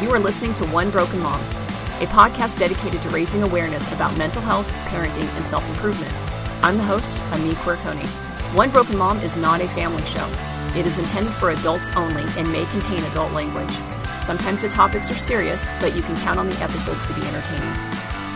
[0.00, 1.38] You are listening to One Broken Mom,
[2.00, 6.10] a podcast dedicated to raising awareness about mental health, parenting, and self improvement.
[6.64, 8.06] I'm the host, Ami Quirconi.
[8.56, 10.26] One Broken Mom is not a family show.
[10.74, 13.70] It is intended for adults only and may contain adult language.
[14.22, 17.76] Sometimes the topics are serious, but you can count on the episodes to be entertaining.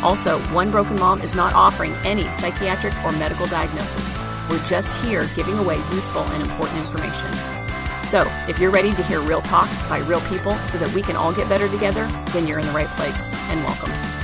[0.02, 4.18] Also, One Broken Mom is not offering any psychiatric or medical diagnosis.
[4.50, 7.53] We're just here giving away useful and important information.
[8.04, 11.16] So, if you're ready to hear real talk by real people so that we can
[11.16, 14.23] all get better together, then you're in the right place and welcome.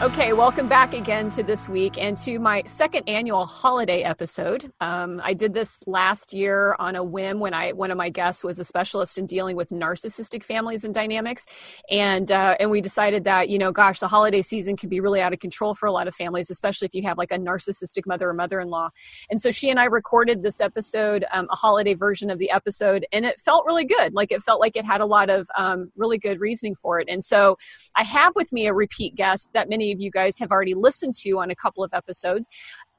[0.00, 4.72] Okay, welcome back again to this week and to my second annual holiday episode.
[4.80, 8.44] Um, I did this last year on a whim when I one of my guests
[8.44, 11.46] was a specialist in dealing with narcissistic families and dynamics,
[11.90, 15.20] and uh, and we decided that you know, gosh, the holiday season can be really
[15.20, 18.06] out of control for a lot of families, especially if you have like a narcissistic
[18.06, 18.90] mother or mother-in-law.
[19.30, 23.04] And so she and I recorded this episode, um, a holiday version of the episode,
[23.10, 24.14] and it felt really good.
[24.14, 27.08] Like it felt like it had a lot of um, really good reasoning for it.
[27.08, 27.58] And so
[27.96, 31.14] I have with me a repeat guest that many of you guys have already listened
[31.16, 32.48] to on a couple of episodes.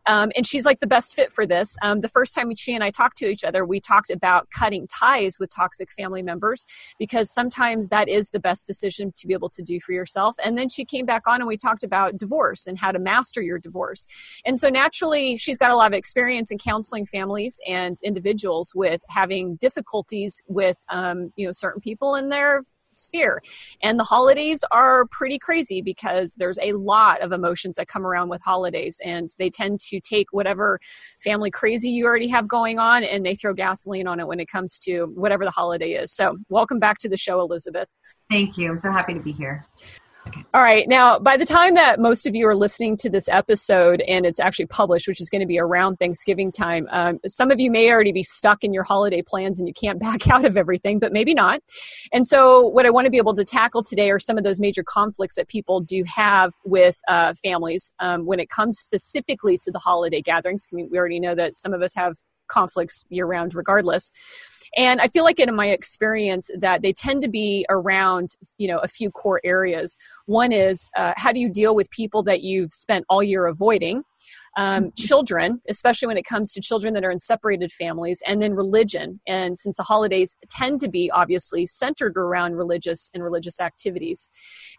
[0.06, 1.76] Um, and she's like the best fit for this.
[1.84, 4.88] Um, the first time she and I talked to each other, we talked about cutting
[4.88, 6.66] ties with toxic family members
[6.98, 10.36] because sometimes that is the best decision to be able to do for yourself.
[10.44, 13.42] And then she came back on and we talked about divorce and how to master
[13.42, 14.08] your divorce.
[14.46, 19.04] And so naturally, she's got a lot of experience in counseling families and individuals with
[19.10, 23.42] having difficulties with, um, you know, certain people in their sphere.
[23.84, 28.30] And the holidays are pretty crazy because there's a lot of emotions that come around
[28.30, 30.80] with holidays, and they tend to take whatever
[31.24, 34.48] family crazy you already have going on and they throw gasoline on it when it
[34.48, 36.14] comes to whatever the holiday is.
[36.14, 37.94] So, welcome back to the show, Elizabeth.
[38.30, 38.70] Thank you.
[38.70, 39.66] I'm so happy to be here.
[40.54, 40.88] All right.
[40.88, 44.40] Now, by the time that most of you are listening to this episode and it's
[44.40, 47.92] actually published, which is going to be around Thanksgiving time, um, some of you may
[47.92, 51.14] already be stuck in your holiday plans and you can't back out of everything, but
[51.14, 51.62] maybe not.
[52.12, 54.60] And so, what I want to be able to tackle today are some of those
[54.60, 59.72] major conflicts that people do have with uh, families um, when it comes specifically to
[59.72, 60.66] the holiday gatherings.
[60.72, 62.16] We already know that some of us have
[62.50, 64.12] conflicts year round regardless.
[64.76, 68.78] And I feel like in my experience that they tend to be around, you know,
[68.80, 69.98] a few core areas.
[70.28, 74.04] One is uh, how do you deal with people that you've spent all year avoiding?
[74.58, 78.54] Um, children, especially when it comes to children that are in separated families, and then
[78.54, 79.20] religion.
[79.28, 84.30] And since the holidays tend to be obviously centered around religious and religious activities.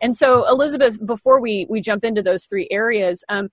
[0.00, 3.48] And so, Elizabeth, before we, we jump into those three areas, um,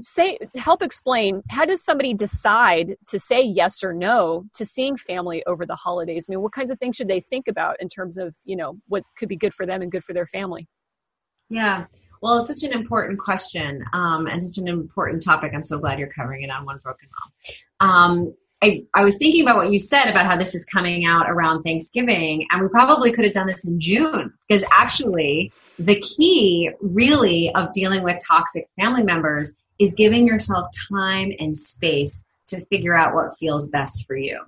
[0.00, 5.44] say help explain how does somebody decide to say yes or no to seeing family
[5.46, 8.16] over the holidays i mean what kinds of things should they think about in terms
[8.16, 10.66] of you know what could be good for them and good for their family
[11.50, 11.84] yeah
[12.22, 15.52] well, it's such an important question um, and such an important topic.
[15.52, 17.08] I'm so glad you're covering it on One Broken
[17.80, 17.90] Mom.
[17.90, 21.28] Um, I, I was thinking about what you said about how this is coming out
[21.28, 26.70] around Thanksgiving, and we probably could have done this in June because actually, the key
[26.80, 32.94] really of dealing with toxic family members is giving yourself time and space to figure
[32.94, 34.40] out what feels best for you.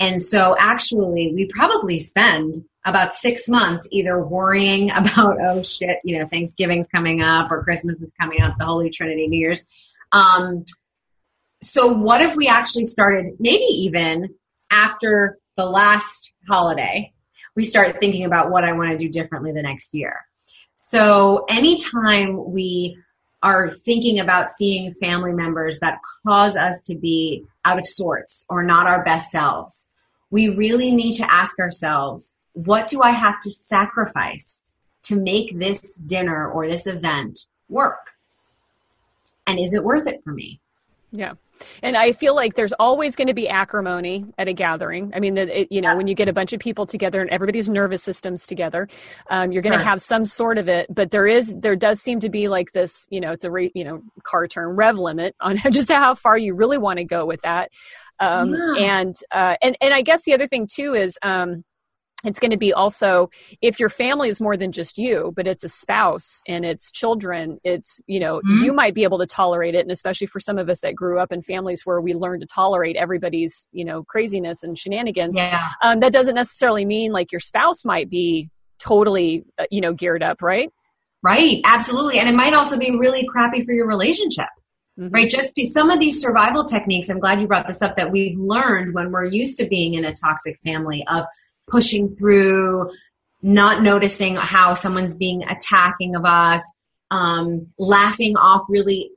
[0.00, 6.18] And so, actually, we probably spend about six months either worrying about, oh shit, you
[6.18, 9.64] know, Thanksgiving's coming up or Christmas is coming up, the Holy Trinity, New Year's.
[10.12, 10.64] Um,
[11.62, 14.30] so, what if we actually started, maybe even
[14.70, 17.12] after the last holiday,
[17.54, 20.16] we start thinking about what I want to do differently the next year?
[20.76, 22.96] So, anytime we
[23.42, 28.62] are thinking about seeing family members that cause us to be out of sorts or
[28.62, 29.88] not our best selves,
[30.30, 34.70] we really need to ask ourselves what do I have to sacrifice
[35.04, 37.38] to make this dinner or this event
[37.68, 38.10] work?
[39.46, 40.60] And is it worth it for me?
[41.12, 41.32] Yeah.
[41.82, 45.12] And I feel like there's always going to be acrimony at a gathering.
[45.14, 45.94] I mean, it, you know, yeah.
[45.96, 48.88] when you get a bunch of people together and everybody's nervous systems together,
[49.28, 49.88] um, you're going to sure.
[49.88, 50.86] have some sort of it.
[50.88, 53.70] But there is, there does seem to be like this, you know, it's a, re,
[53.74, 57.26] you know, car term rev limit on just how far you really want to go
[57.26, 57.70] with that.
[58.20, 59.00] Um, yeah.
[59.00, 61.64] and, uh, and, and I guess the other thing too is, um,
[62.24, 63.30] it's going to be also
[63.62, 67.58] if your family is more than just you but it's a spouse and it's children
[67.64, 68.64] it's you know mm-hmm.
[68.64, 71.18] you might be able to tolerate it and especially for some of us that grew
[71.18, 75.68] up in families where we learned to tolerate everybody's you know craziness and shenanigans yeah.
[75.82, 80.22] um, that doesn't necessarily mean like your spouse might be totally uh, you know geared
[80.22, 80.70] up right
[81.22, 84.46] right absolutely and it might also be really crappy for your relationship
[84.98, 85.14] Mm-hmm.
[85.14, 88.10] right just be some of these survival techniques i'm glad you brought this up that
[88.10, 91.24] we've learned when we're used to being in a toxic family of
[91.70, 92.88] pushing through,
[93.42, 96.62] not noticing how someone's being attacking of us,
[97.10, 99.10] um, laughing off really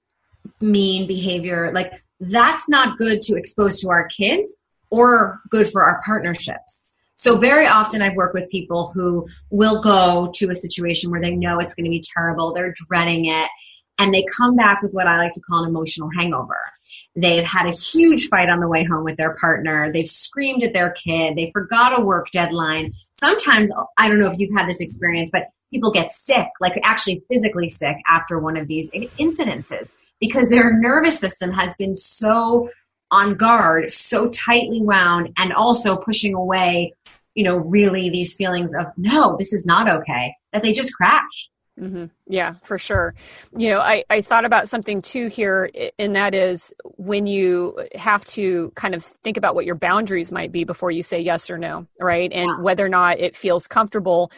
[0.61, 1.71] mean behavior.
[1.71, 4.55] Like that's not good to expose to our kids
[4.89, 6.95] or good for our partnerships.
[7.15, 11.35] So very often I've worked with people who will go to a situation where they
[11.35, 12.53] know it's going to be terrible.
[12.53, 13.49] They're dreading it
[13.99, 16.59] and they come back with what I like to call an emotional hangover.
[17.15, 19.91] They've had a huge fight on the way home with their partner.
[19.91, 21.35] They've screamed at their kid.
[21.35, 22.93] They forgot a work deadline.
[23.13, 27.23] Sometimes, I don't know if you've had this experience, but people get sick, like actually
[27.31, 32.69] physically sick after one of these incidences because their nervous system has been so
[33.11, 36.93] on guard, so tightly wound, and also pushing away,
[37.35, 41.49] you know, really these feelings of, no, this is not okay, that they just crash.
[41.79, 42.05] Mm-hmm.
[42.27, 43.15] Yeah, for sure.
[43.57, 48.23] You know, I, I thought about something too here, and that is when you have
[48.25, 51.57] to kind of think about what your boundaries might be before you say yes or
[51.57, 52.31] no, right?
[52.31, 52.61] And yeah.
[52.61, 54.31] whether or not it feels comfortable.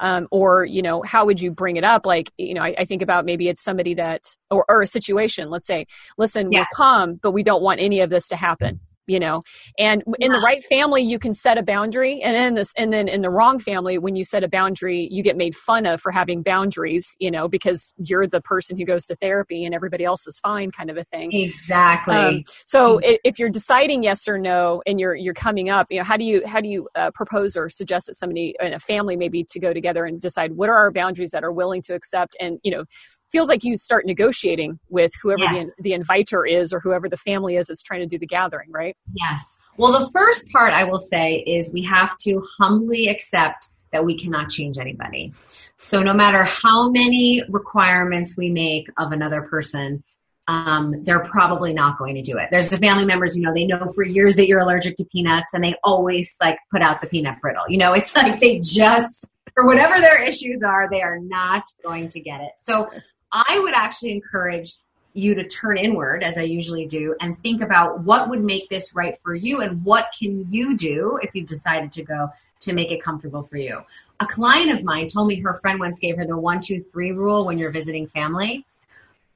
[0.00, 2.84] Um, or you know how would you bring it up like you know I, I
[2.84, 5.86] think about maybe it's somebody that or, or a situation let's say
[6.16, 6.60] listen yeah.
[6.60, 8.78] we'll come but we don't want any of this to happen
[9.08, 9.42] you know
[9.78, 13.08] and in the right family you can set a boundary and then this and then
[13.08, 16.12] in the wrong family when you set a boundary you get made fun of for
[16.12, 20.26] having boundaries you know because you're the person who goes to therapy and everybody else
[20.26, 21.30] is fine kind of a thing.
[21.32, 22.14] Exactly.
[22.14, 23.14] Um, so mm-hmm.
[23.24, 26.24] if you're deciding yes or no and you're you're coming up you know how do
[26.24, 29.58] you how do you uh, propose or suggest that somebody in a family maybe to
[29.58, 32.70] go together and decide what are our boundaries that are willing to accept and you
[32.70, 32.84] know
[33.30, 35.66] feels like you start negotiating with whoever yes.
[35.76, 38.70] the, the inviter is or whoever the family is that's trying to do the gathering,
[38.70, 38.96] right?
[39.14, 39.58] Yes.
[39.76, 44.18] Well, the first part I will say is we have to humbly accept that we
[44.18, 45.32] cannot change anybody.
[45.80, 50.02] So no matter how many requirements we make of another person,
[50.46, 52.48] um, they're probably not going to do it.
[52.50, 55.52] There's the family members, you know, they know for years that you're allergic to peanuts
[55.52, 57.64] and they always like put out the peanut brittle.
[57.68, 62.08] You know, it's like they just, for whatever their issues are, they are not going
[62.08, 62.52] to get it.
[62.56, 62.90] So
[63.32, 64.74] I would actually encourage
[65.14, 68.94] you to turn inward as I usually do and think about what would make this
[68.94, 72.28] right for you and what can you do if you've decided to go
[72.60, 73.80] to make it comfortable for you.
[74.20, 77.12] A client of mine told me her friend once gave her the one, two, three
[77.12, 78.64] rule when you're visiting family.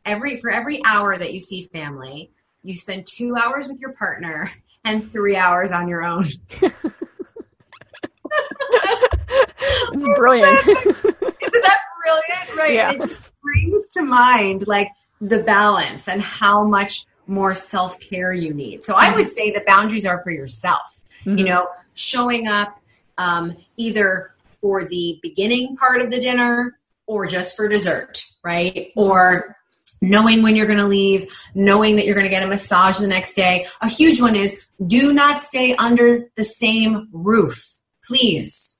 [0.05, 2.31] Every for every hour that you see family,
[2.65, 4.50] you spend two hours with your partner
[4.85, 6.27] and three hours on your own.
[9.93, 10.59] it's brilliant.
[12.52, 12.87] Isn't that brilliant?
[12.88, 12.99] Right.
[13.00, 13.04] Yeah.
[13.04, 14.88] It just brings to mind like
[15.20, 18.82] the balance and how much more self care you need.
[18.82, 20.82] So I would say the boundaries are for yourself.
[21.25, 21.38] Mm-hmm.
[21.38, 22.81] You know, showing up
[23.19, 28.93] um, either for the beginning part of the dinner or just for dessert, right?
[28.96, 29.56] Or
[30.00, 33.06] knowing when you're going to leave, knowing that you're going to get a massage the
[33.06, 33.66] next day.
[33.81, 38.76] A huge one is do not stay under the same roof, please.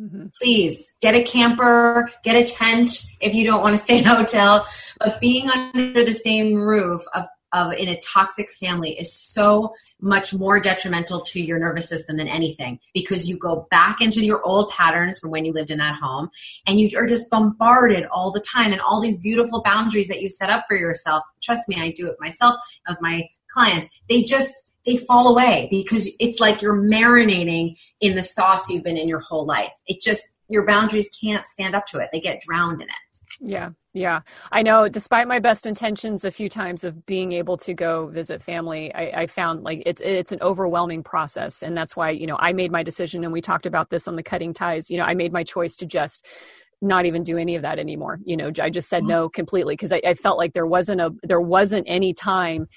[0.00, 0.26] Mm-hmm.
[0.40, 4.14] Please get a camper, get a tent if you don't want to stay in a
[4.14, 4.66] hotel.
[4.98, 10.34] But being under the same roof of, of in a toxic family is so much
[10.34, 14.70] more detrimental to your nervous system than anything because you go back into your old
[14.70, 16.28] patterns from when you lived in that home
[16.66, 20.28] and you are just bombarded all the time and all these beautiful boundaries that you
[20.28, 21.22] set up for yourself.
[21.40, 22.56] Trust me, I do it myself
[22.88, 23.88] with my clients.
[24.08, 24.52] They just
[24.86, 29.20] they fall away because it's like you're marinating in the sauce you've been in your
[29.20, 29.72] whole life.
[29.86, 32.10] It just, your boundaries can't stand up to it.
[32.12, 32.94] They get drowned in it.
[33.40, 34.20] Yeah, yeah.
[34.52, 38.42] I know despite my best intentions a few times of being able to go visit
[38.42, 41.62] family, I, I, found like it's it's an overwhelming process.
[41.62, 44.14] And that's why, you know, I made my decision and we talked about this on
[44.14, 44.88] the cutting ties.
[44.88, 46.26] You know, I made my choice to just
[46.80, 48.20] not even do any of that anymore.
[48.24, 49.10] You know, I just said mm-hmm.
[49.10, 52.68] no completely because I, I felt like there wasn't a there wasn't any time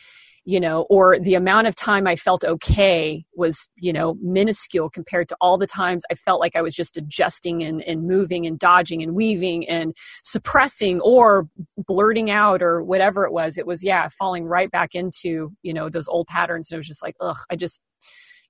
[0.48, 5.28] you know, or the amount of time I felt okay was, you know, minuscule compared
[5.28, 8.58] to all the times I felt like I was just adjusting and, and moving and
[8.58, 13.58] dodging and weaving and suppressing or blurting out or whatever it was.
[13.58, 16.72] It was, yeah, falling right back into, you know, those old patterns.
[16.72, 17.82] And it was just like, ugh, I just,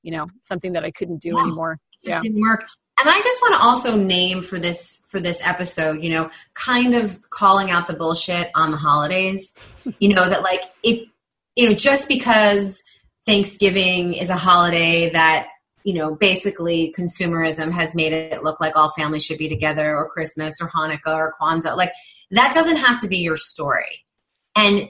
[0.04, 1.80] you know, something that I couldn't do yeah, anymore.
[2.04, 2.22] Just yeah.
[2.22, 2.63] didn't work.
[3.00, 6.94] And I just want to also name for this for this episode, you know, kind
[6.94, 9.56] of calling out the bullshit on the holidays.
[10.00, 11.04] you know, that like if
[11.58, 12.82] you know, just because
[13.26, 15.50] Thanksgiving is a holiday that
[15.84, 20.10] you know, basically consumerism has made it look like all families should be together or
[20.10, 21.78] Christmas or Hanukkah or Kwanzaa.
[21.78, 21.94] Like
[22.32, 24.04] that doesn't have to be your story.
[24.58, 24.90] And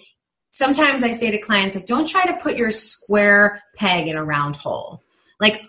[0.49, 4.23] sometimes I say to clients, like, don't try to put your square peg in a
[4.23, 5.03] round hole.
[5.39, 5.61] Like,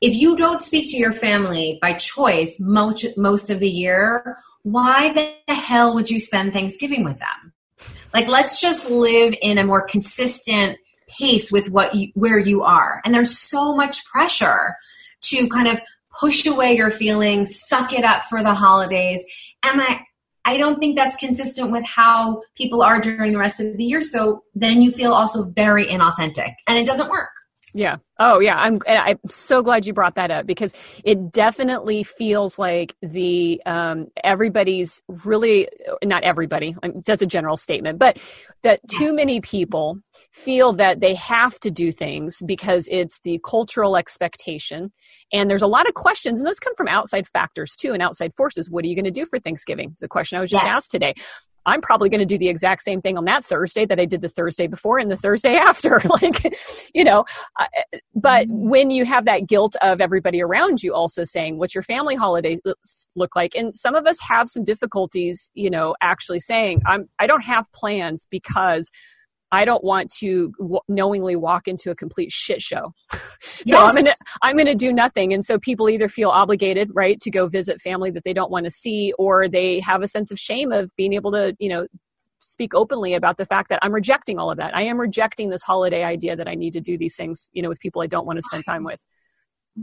[0.00, 5.12] if you don't speak to your family by choice most, most of the year, why
[5.12, 7.52] the hell would you spend Thanksgiving with them?
[8.16, 13.02] Like, let's just live in a more consistent pace with what you, where you are.
[13.04, 14.74] And there's so much pressure
[15.24, 15.78] to kind of
[16.18, 19.22] push away your feelings, suck it up for the holidays.
[19.62, 20.00] And I,
[20.46, 24.00] I don't think that's consistent with how people are during the rest of the year.
[24.00, 27.28] So then you feel also very inauthentic and it doesn't work.
[27.76, 27.96] Yeah.
[28.18, 28.56] Oh, yeah.
[28.56, 30.72] I'm I'm so glad you brought that up because
[31.04, 35.68] it definitely feels like the um, everybody's really
[36.02, 38.18] not everybody does a general statement, but
[38.62, 39.98] that too many people
[40.32, 44.90] feel that they have to do things because it's the cultural expectation,
[45.30, 48.32] and there's a lot of questions, and those come from outside factors too and outside
[48.38, 48.70] forces.
[48.70, 49.90] What are you going to do for Thanksgiving?
[49.92, 50.72] It's a question I was just yes.
[50.72, 51.12] asked today.
[51.66, 54.20] I'm probably going to do the exact same thing on that Thursday that I did
[54.20, 56.00] the Thursday before and the Thursday after.
[56.22, 56.56] like,
[56.94, 57.24] you know,
[57.60, 57.66] uh,
[58.14, 58.68] but mm-hmm.
[58.68, 62.58] when you have that guilt of everybody around you also saying, what's your family holiday
[63.14, 63.54] look like?
[63.54, 67.70] And some of us have some difficulties, you know, actually saying, I'm, I don't have
[67.72, 68.90] plans because
[69.52, 72.92] I don't want to w- knowingly walk into a complete shit show.
[73.12, 73.18] so
[73.64, 73.94] yes.
[73.94, 77.46] I'm gonna I'm gonna do nothing, and so people either feel obligated, right, to go
[77.46, 80.72] visit family that they don't want to see, or they have a sense of shame
[80.72, 81.86] of being able to, you know,
[82.40, 84.74] speak openly about the fact that I'm rejecting all of that.
[84.74, 87.68] I am rejecting this holiday idea that I need to do these things, you know,
[87.68, 89.02] with people I don't want to spend time with.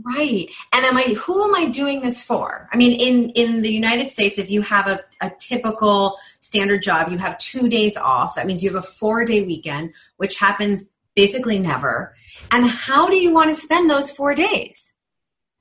[0.02, 0.50] Right.
[0.72, 2.68] And am I who am I doing this for?
[2.72, 7.12] I mean, in in the United States, if you have a, a typical standard job,
[7.12, 8.34] you have two days off.
[8.34, 12.14] That means you have a four day weekend, which happens basically never.
[12.50, 14.94] And how do you want to spend those four days?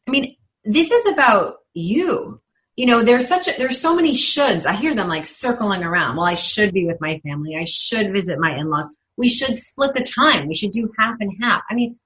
[0.08, 0.36] I mean,
[0.66, 2.42] this is about you.
[2.76, 4.66] You know, there's such a, there's so many shoulds.
[4.66, 6.16] I hear them like circling around.
[6.16, 7.56] Well, I should be with my family.
[7.56, 8.90] I should visit my in-laws.
[9.16, 10.48] We should split the time.
[10.48, 11.62] We should do half and half.
[11.70, 12.00] I mean,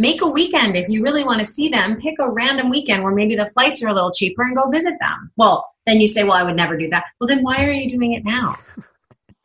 [0.00, 1.96] make a weekend if you really want to see them.
[2.00, 4.94] Pick a random weekend where maybe the flights are a little cheaper and go visit
[5.00, 5.30] them.
[5.36, 7.04] Well then you say well i would never do that.
[7.20, 8.58] Well then why are you doing it now?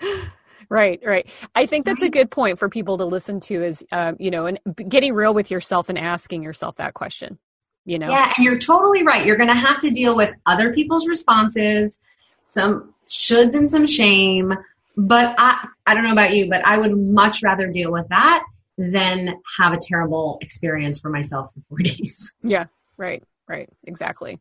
[0.68, 1.28] Right right.
[1.54, 4.48] I think that's a good point for people to listen to is uh, you know
[4.48, 4.60] and
[4.90, 7.38] getting real with yourself and asking yourself that question
[7.86, 8.10] you know?
[8.10, 9.28] Yeah and you're totally right.
[9.28, 12.00] You're going to have to deal with other people's responses
[12.46, 14.54] some shoulds and some shame
[14.96, 18.44] but i i don't know about you but i would much rather deal with that
[18.78, 22.34] than have a terrible experience for myself for four days.
[22.44, 22.66] Yeah,
[22.98, 23.24] right.
[23.48, 24.40] Right, exactly.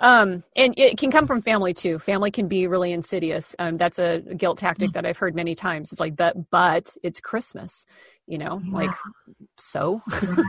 [0.00, 2.00] Um, and it can come from family too.
[2.00, 3.54] Family can be really insidious.
[3.60, 4.94] Um, that's a guilt tactic yes.
[4.94, 5.92] that I've heard many times.
[5.92, 7.86] It's like, but, but it's Christmas,
[8.26, 8.72] you know, yeah.
[8.74, 8.90] like,
[9.56, 10.02] so.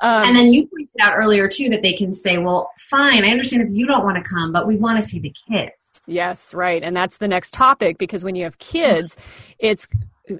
[0.00, 3.28] Um, and then you pointed out earlier too that they can say, well, fine, I
[3.28, 6.02] understand if you don't want to come, but we want to see the kids.
[6.06, 6.82] Yes, right.
[6.82, 9.26] And that's the next topic because when you have kids, yes.
[9.58, 9.88] it's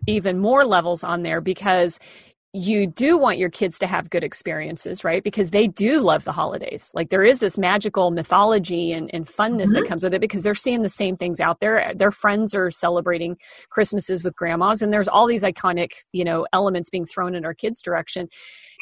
[0.07, 1.99] even more levels on there because
[2.57, 5.23] you do want your kids to have good experiences, right?
[5.23, 6.91] Because they do love the holidays.
[6.95, 9.75] Like there is this magical mythology and, and funness mm-hmm.
[9.75, 11.93] that comes with it because they're seeing the same things out there.
[11.95, 13.37] Their friends are celebrating
[13.69, 17.53] Christmases with grandmas, and there's all these iconic, you know, elements being thrown in our
[17.53, 18.27] kids' direction.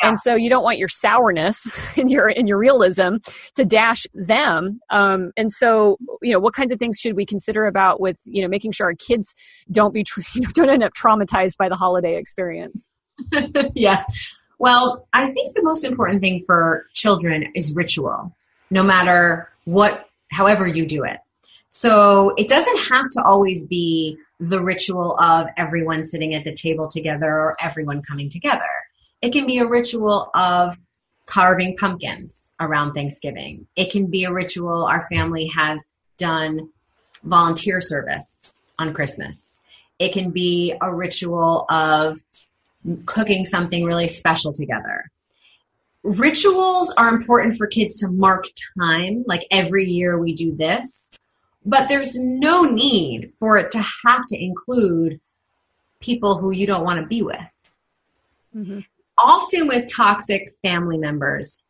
[0.00, 0.10] Yeah.
[0.10, 1.66] And so you don't want your sourness
[1.96, 3.16] and your and your realism
[3.56, 4.78] to dash them.
[4.90, 8.40] Um, and so, you know, what kinds of things should we consider about with, you
[8.40, 9.34] know, making sure our kids
[9.72, 10.04] don't be,
[10.34, 12.88] you know, don't end up traumatized by the holiday experience?
[13.75, 14.04] yeah.
[14.59, 18.33] Well, I think the most important thing for children is ritual,
[18.71, 21.18] no matter what, however you do it.
[21.68, 26.88] So it doesn't have to always be the ritual of everyone sitting at the table
[26.88, 28.62] together or everyone coming together.
[29.21, 30.76] It can be a ritual of
[31.26, 33.66] carving pumpkins around Thanksgiving.
[33.75, 35.85] It can be a ritual our family has
[36.16, 36.68] done
[37.23, 39.62] volunteer service on Christmas.
[39.99, 42.18] It can be a ritual of
[43.06, 45.10] cooking something really special together.
[46.02, 48.44] Rituals are important for kids to mark
[48.78, 51.10] time, like every year we do this,
[51.64, 55.18] but there's no need for it to have to include
[56.00, 57.54] people who you don't want to be with.
[58.54, 58.80] Mm-hmm.
[59.16, 61.62] Often with toxic family members,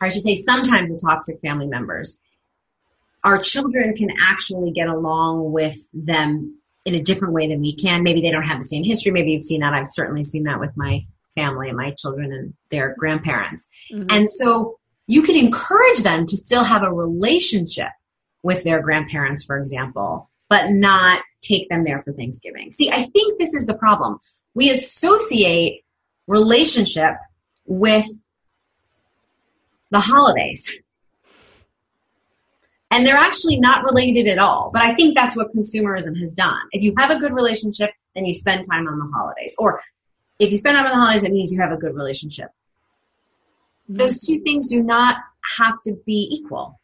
[0.00, 2.18] or I should say sometimes with toxic family members,
[3.22, 8.02] our children can actually get along with them in a different way than we can.
[8.02, 9.12] Maybe they don't have the same history.
[9.12, 9.74] Maybe you've seen that.
[9.74, 13.68] I've certainly seen that with my family and my children and their grandparents.
[13.92, 14.06] Mm-hmm.
[14.10, 17.88] And so you can encourage them to still have a relationship
[18.42, 22.70] with their grandparents, for example, but not take them there for Thanksgiving.
[22.72, 24.18] See, I think this is the problem.
[24.54, 25.84] We associate
[26.26, 27.14] relationship
[27.66, 28.06] with
[29.90, 30.78] the holidays.
[32.92, 34.70] And they're actually not related at all.
[34.72, 36.60] But I think that's what consumerism has done.
[36.72, 39.56] If you have a good relationship, then you spend time on the holidays.
[39.58, 39.80] Or
[40.38, 42.50] if you spend time on the holidays, it means you have a good relationship.
[43.88, 45.16] Those two things do not
[45.58, 46.78] have to be equal.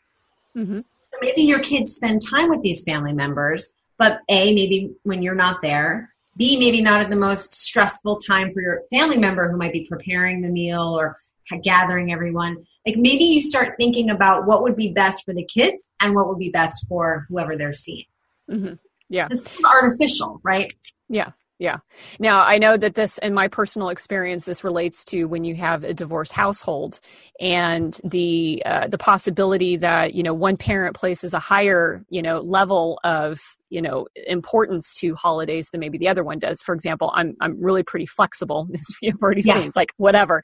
[0.56, 0.80] Mm-hmm.
[1.04, 5.34] So maybe your kids spend time with these family members, but A, maybe when you're
[5.34, 9.58] not there, B, maybe not at the most stressful time for your family member who
[9.58, 11.16] might be preparing the meal or
[11.56, 12.58] gathering everyone.
[12.86, 16.28] Like maybe you start thinking about what would be best for the kids and what
[16.28, 18.04] would be best for whoever they're seeing.
[18.50, 18.74] Mm-hmm.
[19.08, 19.28] Yeah.
[19.30, 20.72] It's artificial, right?
[21.08, 21.32] Yeah.
[21.58, 21.78] Yeah.
[22.20, 25.82] Now, I know that this, in my personal experience, this relates to when you have
[25.82, 27.00] a divorce household
[27.40, 32.38] and the uh, the possibility that you know one parent places a higher you know
[32.38, 33.40] level of
[33.70, 36.60] you know importance to holidays than maybe the other one does.
[36.62, 39.54] For example i'm i'm really pretty flexible as you've already yeah.
[39.54, 40.42] seen it's like whatever.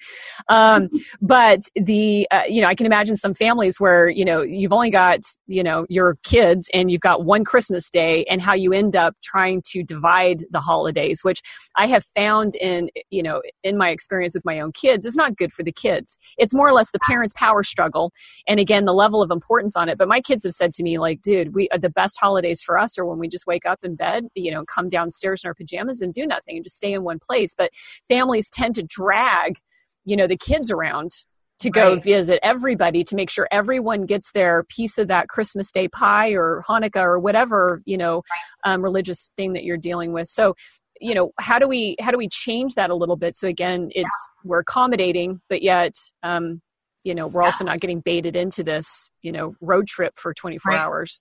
[0.48, 0.88] Um,
[1.20, 4.90] but the uh, you know i can imagine some families where you know you've only
[4.90, 8.96] got you know your kids and you've got one christmas day and how you end
[8.96, 11.40] up trying to divide the holidays which
[11.76, 15.36] i have found in you know in my experience with my own kids is not
[15.36, 16.18] good for the kids.
[16.36, 18.12] It's more or less the parents power struggle
[18.46, 19.98] and again the level of importance on it.
[19.98, 22.98] But my kids have said to me like dude we the best holidays for us
[22.98, 26.00] are when we just wake up in bed, you know, come downstairs in our pajamas
[26.00, 27.54] and do nothing and just stay in one place.
[27.56, 27.70] But
[28.08, 29.58] families tend to drag,
[30.04, 31.12] you know, the kids around
[31.60, 32.02] to go right.
[32.02, 36.64] visit everybody to make sure everyone gets their piece of that Christmas Day pie or
[36.68, 38.22] Hanukkah or whatever, you know,
[38.64, 40.28] um, religious thing that you're dealing with.
[40.28, 40.54] So,
[41.00, 43.36] you know, how do we how do we change that a little bit?
[43.36, 44.48] So again, it's yeah.
[44.48, 46.60] we're accommodating, but yet, um,
[47.04, 47.46] you know, we're yeah.
[47.46, 50.80] also not getting baited into this, you know, road trip for 24 right.
[50.80, 51.20] hours.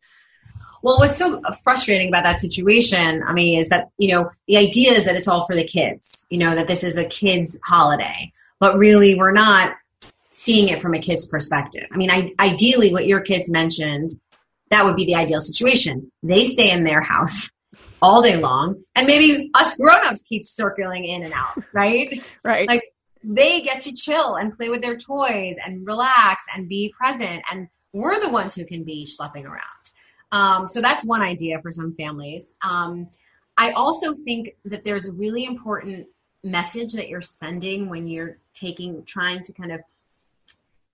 [0.83, 4.91] Well, what's so frustrating about that situation, I mean, is that, you know, the idea
[4.91, 8.33] is that it's all for the kids, you know, that this is a kid's holiday,
[8.59, 9.77] but really we're not
[10.29, 11.83] seeing it from a kid's perspective.
[11.89, 14.09] I mean, I, ideally, what your kids mentioned,
[14.71, 16.11] that would be the ideal situation.
[16.21, 17.49] They stay in their house
[18.01, 22.21] all day long, and maybe us grown-ups keep circling in and out, right?
[22.43, 22.67] right.
[22.67, 22.83] Like
[23.23, 27.69] they get to chill and play with their toys and relax and be present, and
[27.93, 29.82] we're the ones who can be schlepping around.
[30.33, 32.55] Um, so that's one idea for some families.
[32.63, 33.07] Um,
[33.55, 36.07] I also think that there's a really important
[36.43, 39.81] message that you're sending when you're taking, trying to kind of,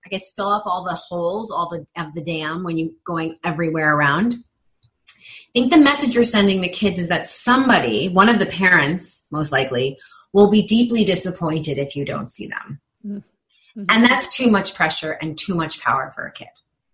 [0.04, 3.38] I guess, fill up all the holes, all the of the dam when you're going
[3.42, 4.34] everywhere around.
[4.34, 9.24] I think the message you're sending the kids is that somebody, one of the parents,
[9.32, 9.98] most likely,
[10.34, 12.80] will be deeply disappointed if you don't see them.
[13.06, 13.84] Mm-hmm.
[13.88, 16.48] And that's too much pressure and too much power for a kid.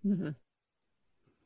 [0.06, 0.28] Mm-hmm.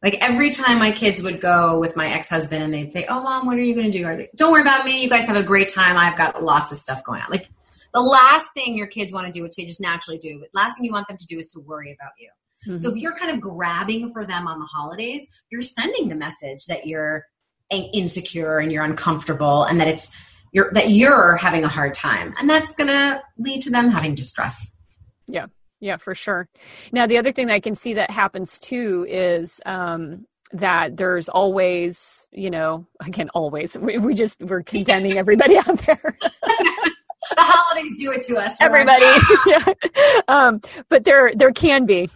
[0.02, 3.22] Like every time my kids would go with my ex husband and they'd say, Oh,
[3.22, 4.26] mom, what are you going to do?
[4.36, 5.02] Don't worry about me.
[5.02, 5.96] You guys have a great time.
[5.96, 7.28] I've got lots of stuff going on.
[7.30, 7.48] Like
[7.92, 10.76] the last thing your kids want to do, which they just naturally do, but last
[10.76, 12.30] thing you want them to do is to worry about you.
[12.66, 12.76] Mm-hmm.
[12.78, 16.66] So if you're kind of grabbing for them on the holidays, you're sending the message
[16.66, 17.26] that you're
[17.70, 20.14] insecure and you're uncomfortable and that it's
[20.52, 22.34] you're that you're having a hard time.
[22.38, 24.72] And that's going to lead to them having distress.
[25.26, 25.46] Yeah.
[25.80, 26.48] Yeah, for sure.
[26.92, 31.28] Now, the other thing that I can see that happens too is um, that there's
[31.28, 36.18] always, you know, again, always, we, we just, we're condemning everybody out there.
[37.40, 38.56] the holidays do it to us.
[38.60, 39.06] Everybody.
[40.28, 42.08] um, but there, there can be,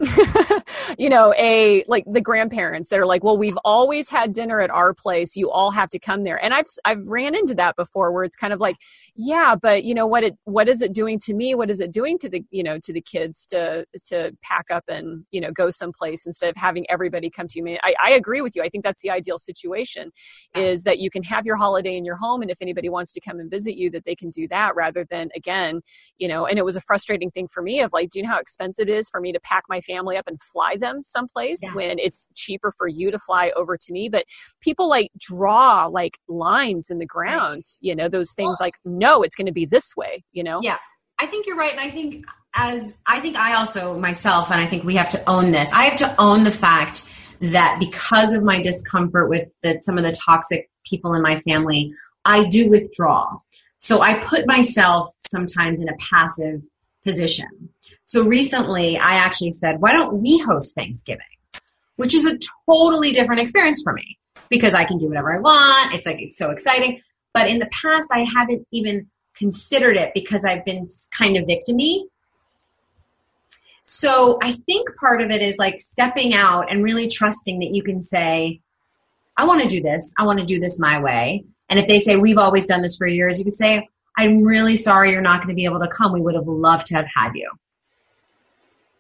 [0.99, 4.71] you know, a, like the grandparents that are like, well, we've always had dinner at
[4.71, 5.37] our place.
[5.37, 6.43] You all have to come there.
[6.43, 8.77] And I've, I've ran into that before where it's kind of like,
[9.17, 11.55] yeah, but you know, what it, what is it doing to me?
[11.55, 14.85] What is it doing to the, you know, to the kids to, to pack up
[14.89, 17.79] and, you know, go someplace instead of having everybody come to you?
[17.83, 18.63] I, I agree with you.
[18.63, 20.11] I think that's the ideal situation
[20.55, 22.43] is that you can have your holiday in your home.
[22.43, 25.07] And if anybody wants to come and visit you, that they can do that rather
[25.11, 25.81] than again
[26.19, 28.31] you know and it was a frustrating thing for me of like do you know
[28.31, 31.61] how expensive it is for me to pack my family up and fly them someplace
[31.63, 31.75] yes.
[31.75, 34.09] when it's cheaper for you to fly over to me?
[34.09, 34.25] But
[34.61, 39.23] people like draw like lines in the ground you know those things well, like no
[39.23, 40.61] it's going to be this way you know?
[40.63, 40.79] Yeah.
[41.19, 42.25] I think you're right and i think
[42.57, 45.85] as i think i also myself and i think we have to own this i
[45.85, 47.05] have to own the fact
[47.41, 51.93] that because of my discomfort with the, some of the toxic people in my family
[52.25, 53.31] i do withdraw
[53.85, 56.63] so I put myself sometimes in a passive
[57.05, 57.69] position.
[58.07, 61.21] So recently I actually said, why don't we host Thanksgiving?
[61.97, 64.17] Which is a totally different experience for me
[64.49, 65.93] because I can do whatever I want.
[65.93, 67.03] It's like, it's so exciting.
[67.35, 72.05] But in the past, I haven't even considered it because I've been kind of victimy.
[73.83, 77.83] So I think part of it is like stepping out and really trusting that you
[77.83, 78.63] can say,
[79.37, 80.15] I want to do this.
[80.19, 81.45] I want to do this my way.
[81.75, 84.77] And if they say, we've always done this for years, you could say, I'm really
[84.77, 86.13] sorry you're not going to be able to come.
[86.13, 87.51] We would have loved to have had you.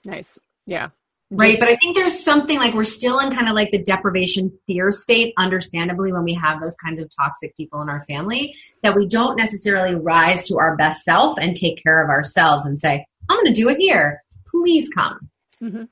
[0.05, 0.41] Nice.
[0.67, 0.89] Yeah.
[1.31, 3.81] right Just- but i think there's something like we're still in kind of like the
[3.83, 8.55] deprivation fear state understandably when we have those kinds of toxic people in our family
[8.83, 12.77] that we don't necessarily rise to our best self and take care of ourselves and
[12.79, 15.31] say i'm going to do it here please come
[15.63, 15.89] Mhm.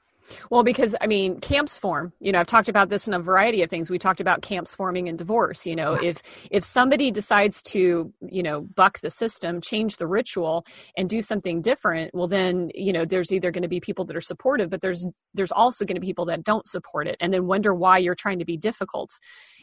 [0.50, 2.12] Well, because I mean, camps form.
[2.20, 3.90] You know, I've talked about this in a variety of things.
[3.90, 5.66] We talked about camps forming in divorce.
[5.66, 6.16] You know, Yes.
[6.16, 10.64] if if somebody decides to, you know, buck the system, change the ritual,
[10.96, 14.16] and do something different, well, then you know, there's either going to be people that
[14.16, 17.32] are supportive, but there's there's also going to be people that don't support it, and
[17.32, 19.10] then wonder why you're trying to be difficult.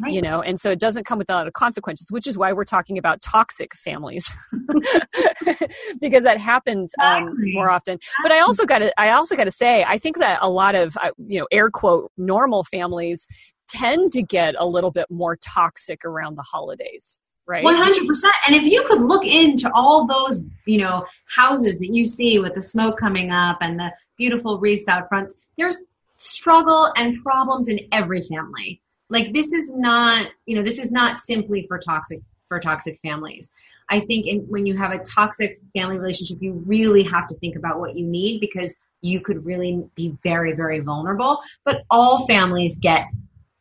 [0.01, 0.13] Right.
[0.13, 2.53] You know, and so it doesn't come without a lot of consequences, which is why
[2.53, 4.32] we're talking about toxic families,
[6.01, 7.99] because that happens um, more often.
[8.23, 10.58] But I also got to I also got to say I think that a lot
[10.75, 13.27] of uh, you know air quote normal families
[13.67, 17.63] tend to get a little bit more toxic around the holidays, right?
[17.63, 18.33] One hundred percent.
[18.47, 22.55] And if you could look into all those, you know, houses that you see with
[22.55, 25.81] the smoke coming up and the beautiful wreaths out front, there's
[26.17, 28.81] struggle and problems in every family.
[29.09, 33.51] Like this is not, you know, this is not simply for toxic for toxic families.
[33.89, 37.56] I think in, when you have a toxic family relationship, you really have to think
[37.56, 41.39] about what you need because you could really be very, very vulnerable.
[41.65, 43.06] But all families get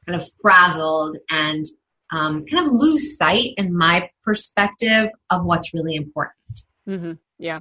[0.07, 1.65] kind of frazzled and
[2.11, 6.35] um, kind of lose sight, in my perspective, of what's really important.
[6.87, 7.61] hmm Yeah.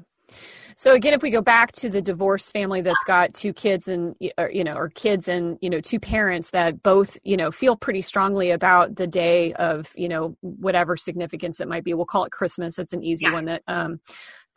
[0.76, 4.16] So again, if we go back to the divorced family that's got two kids and
[4.38, 7.76] or, you know, or kids and you know two parents that both you know feel
[7.76, 11.94] pretty strongly about the day of you know whatever significance it might be.
[11.94, 12.78] We'll call it Christmas.
[12.78, 13.34] It's an easy Yeah.
[13.34, 14.00] one that um,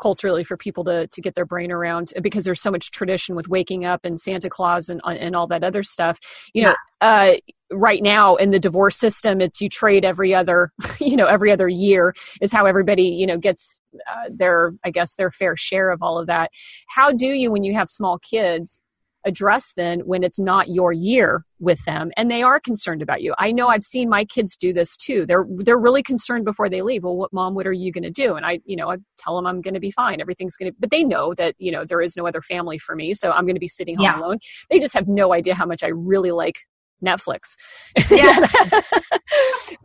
[0.00, 3.48] culturally for people to to get their brain around because there's so much tradition with
[3.48, 6.18] waking up and Santa Claus and and all that other stuff.
[6.52, 7.32] You know, uh,
[7.72, 11.68] right now in the divorce system, it's you trade every other you know every other
[11.68, 13.80] year is how everybody you know gets
[14.10, 16.50] uh, their i guess their fair share of all of that.
[16.88, 18.80] How do you when you have small kids
[19.26, 23.34] address then when it's not your year with them and they are concerned about you?
[23.38, 25.26] I know i've seen my kids do this too.
[25.26, 27.04] They're they're really concerned before they leave.
[27.04, 28.34] Well what mom what are you going to do?
[28.36, 30.20] And i you know i tell them i'm going to be fine.
[30.20, 32.96] Everything's going to but they know that you know there is no other family for
[32.96, 34.18] me so i'm going to be sitting home Yeah.
[34.18, 34.38] alone.
[34.70, 36.60] They just have no idea how much i really like
[37.04, 37.56] netflix
[38.10, 38.38] Yeah.
[38.40, 38.84] but,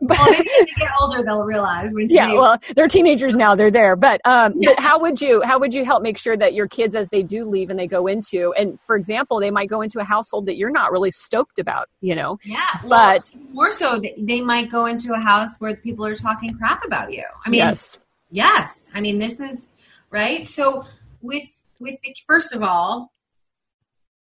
[0.00, 3.70] well, maybe when they get older, they'll realize when yeah well they're teenagers now they're
[3.70, 4.70] there but um Yeah.
[4.74, 7.22] but how would you how would you help make sure that your kids as they
[7.22, 10.46] do leave and they go into and for example they might go into a household
[10.46, 12.64] that you're not really stoked about you know yeah.
[12.88, 16.50] but Well, more so, they- they might go into a house where people are talking
[16.58, 17.24] crap about you.
[17.44, 17.98] I mean, yes
[18.30, 19.68] Yes, I mean this is
[20.10, 20.44] right.
[20.44, 20.84] So
[21.22, 21.44] with
[21.78, 23.12] with the first of all,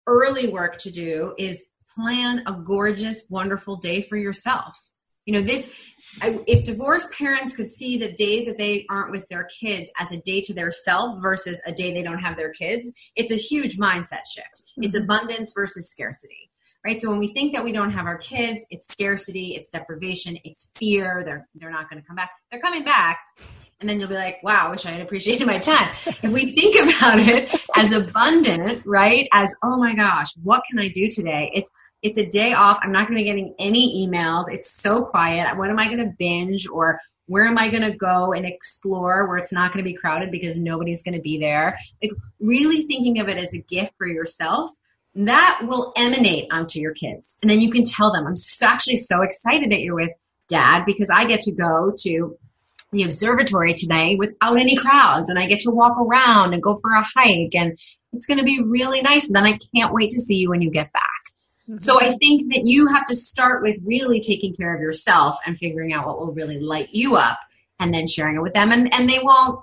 [0.07, 1.63] early work to do is
[1.95, 4.75] plan a gorgeous, wonderful day for yourself.
[5.25, 5.73] You know this.
[6.21, 10.11] I, if divorced parents could see the days that they aren't with their kids as
[10.11, 13.35] a day to their self versus a day they don't have their kids, it's a
[13.35, 14.63] huge mindset shift.
[14.77, 15.03] It's Mhm.
[15.03, 16.51] abundance versus scarcity.
[16.85, 17.01] Right?
[17.01, 20.69] So when we think that we don't have our kids, it's scarcity, it's deprivation, it's
[20.75, 22.29] fear, they're they're not going to come back.
[22.51, 23.17] They're coming back,
[23.79, 25.89] and then you'll be like, wow, I wish I had appreciated my time.
[26.05, 29.27] if we think about it as abundant, right?
[29.33, 31.51] As, oh my gosh, what can I do today?
[31.53, 32.77] It's it's a day off.
[32.83, 34.43] I'm not going to be getting any emails.
[34.47, 35.57] It's so quiet.
[35.57, 39.27] What am I going to binge or where am I going to go and explore
[39.27, 41.79] where it's not going to be crowded because nobody's going to be there?
[42.03, 44.69] Like really thinking of it as a gift for yourself
[45.15, 47.39] that will emanate onto your kids.
[47.41, 50.13] And then you can tell them, I'm so, actually so excited that you're with
[50.47, 52.37] dad because I get to go to
[52.91, 56.91] the observatory today without any crowds and I get to walk around and go for
[56.91, 57.77] a hike and
[58.13, 59.27] it's going to be really nice.
[59.27, 61.11] And then I can't wait to see you when you get back.
[61.69, 61.79] Mm-hmm.
[61.79, 65.57] So I think that you have to start with really taking care of yourself and
[65.57, 67.39] figuring out what will really light you up
[67.79, 69.59] and then sharing it with them and, and they won't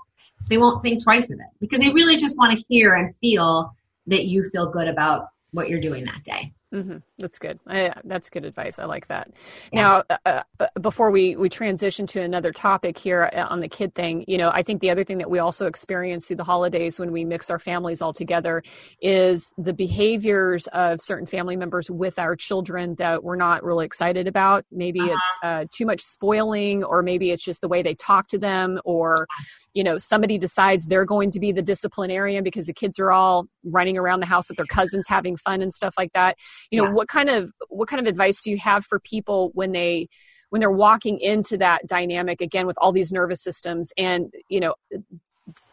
[0.49, 3.73] they won't think twice of it because they really just want to hear and feel
[4.07, 6.51] that you feel good about what you're doing that day.
[6.73, 7.59] Hmm That's good.
[7.67, 8.79] I, that's good advice.
[8.79, 9.31] I like that.
[9.71, 9.83] Yeah.
[9.83, 13.95] Now, uh, uh, before we we transition to another topic here uh, on the kid
[13.95, 16.99] thing, you know, I think the other thing that we also experience through the holidays
[16.99, 18.63] when we mix our families all together
[19.01, 24.27] is the behaviors of certain family members with our children that we're not really excited
[24.27, 24.65] about.
[24.71, 25.15] Maybe Uh-huh.
[25.15, 28.79] it's uh, too much spoiling, or maybe it's just the way they talk to them,
[28.85, 29.27] or
[29.73, 33.47] you know somebody decides they're going to be the disciplinarian because the kids are all
[33.63, 36.37] running around the house with their cousins having fun and stuff like that
[36.71, 36.93] you know Yeah.
[36.93, 40.07] what kind of what kind of advice do you have for people when they
[40.49, 44.75] when they're walking into that dynamic again with all these nervous systems and you know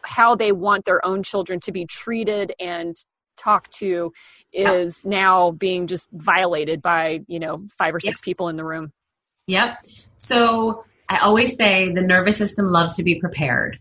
[0.03, 2.95] how they want their own children to be treated and
[3.37, 4.11] talked to
[4.51, 4.73] Yeah.
[4.73, 8.91] is now being just violated by you know five or six people in the room
[9.47, 9.85] Yep.
[10.17, 13.79] So I always say the nervous system loves to be prepared.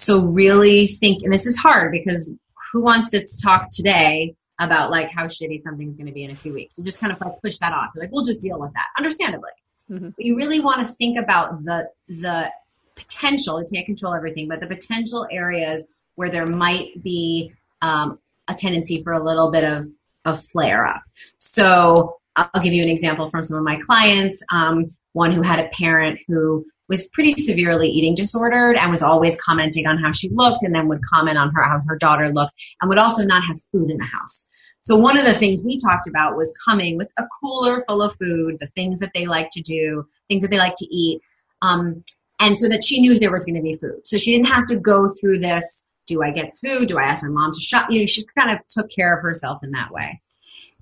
[0.00, 2.32] So really think, and this is hard because
[2.72, 6.34] who wants to talk today about like how shitty something's going to be in a
[6.34, 6.78] few weeks.
[6.78, 7.90] You just kind of like push that off.
[7.94, 9.50] You're like, we'll just deal with that, understandably.
[9.90, 10.08] Mm-hmm.
[10.08, 12.50] But you really want to think about the the
[12.94, 13.60] potential.
[13.60, 19.02] You can't control everything, but the potential areas where there might be um, a tendency
[19.02, 19.86] for a little bit of
[20.24, 21.02] a flare up.
[21.38, 24.42] So I'll give you an example from some of my clients.
[24.50, 29.40] Um, one who had a parent who was pretty severely eating disordered and was always
[29.40, 32.52] commenting on how she looked and then would comment on her how her daughter looked
[32.82, 34.46] and would also not have food in the house.
[34.82, 38.14] So one of the things we talked about was coming with a cooler full of
[38.16, 41.20] food, the things that they like to do, things that they like to eat,
[41.62, 42.02] um,
[42.40, 44.00] and so that she knew there was going to be food.
[44.04, 45.86] So she didn't have to go through this.
[46.06, 46.88] Do I get food?
[46.88, 47.88] Do I ask my mom to shop?
[47.90, 50.20] You know, she kind of took care of herself in that way.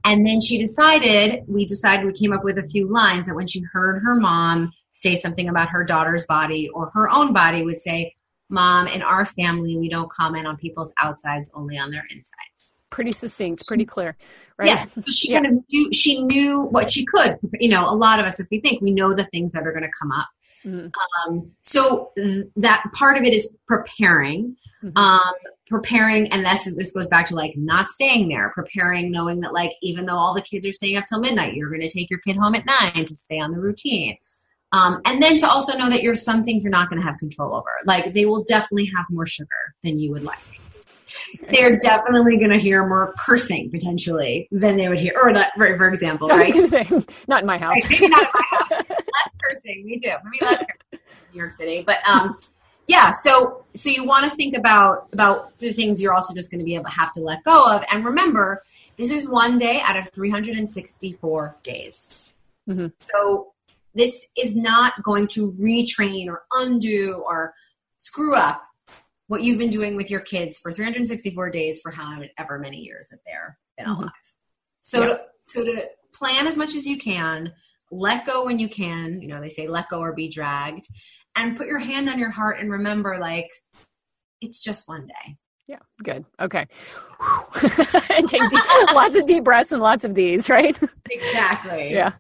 [0.05, 3.49] And then she decided, we decided, we came up with a few lines that when
[3.49, 7.81] she heard her mom say something about her daughter's body or her own body, would
[7.81, 8.15] say,
[8.51, 12.73] Mom, in our family, we don't comment on people's outsides, only on their insides.
[12.91, 14.17] Pretty succinct, pretty clear,
[14.59, 14.69] right?
[14.69, 14.87] Yeah.
[15.01, 15.41] So she yeah.
[15.41, 17.37] kind of knew, she knew what she could.
[17.61, 19.73] You know, a lot of us, if we think, we know the things that are
[19.73, 20.29] going to come up.
[20.65, 20.89] Mm-hmm.
[21.31, 24.57] Um, so th- that part of it is preparing.
[24.83, 24.97] Mm-hmm.
[24.97, 25.35] Um,
[25.69, 29.73] preparing and that's this goes back to like not staying there preparing knowing that like
[29.83, 32.21] even though all the kids are staying up till midnight you're going to take your
[32.21, 34.17] kid home at nine to stay on the routine
[34.73, 37.19] um, and then to also know that you're some things you're not going to have
[37.19, 37.69] control over.
[37.87, 39.49] Like they will definitely have more sugar
[39.83, 40.39] than you would like.
[41.53, 45.77] They're definitely going to hear more cursing potentially than they would hear or that for,
[45.77, 46.55] for example right?
[46.69, 46.87] say,
[47.27, 47.77] not in my house.
[47.85, 48.71] Right, maybe not in my house.
[48.89, 50.13] Less cursing me too.
[50.25, 50.99] Maybe less cursing in
[51.33, 51.83] new york city.
[51.85, 52.39] But um
[52.87, 56.61] yeah so so you want to think about about the things you're also just going
[56.61, 57.85] to be able to have to let go of.
[57.91, 58.63] And remember
[58.97, 62.27] this is one day out of 364 days.
[62.69, 62.89] Mm-hmm.
[63.01, 63.53] so
[63.99, 67.53] this is not going to retrain or undo or
[67.99, 68.63] screw up
[69.27, 73.19] what you've been doing with your kids for 364 days for however many years that
[73.27, 74.03] they're been mm-hmm.
[74.03, 74.13] alive.
[74.81, 77.53] So to, so to plan as much as you can
[77.91, 80.87] let go when you can you know they say let go or be dragged
[81.37, 83.51] and put your hand on your heart and remember like
[84.41, 85.37] it's just one day
[85.69, 86.25] yeah good.
[86.41, 86.67] Okay.
[88.27, 88.63] Take deep,
[88.95, 90.79] lots of deep breaths and lots of these right?
[91.11, 91.93] Exactly.
[91.99, 92.13] Yeah.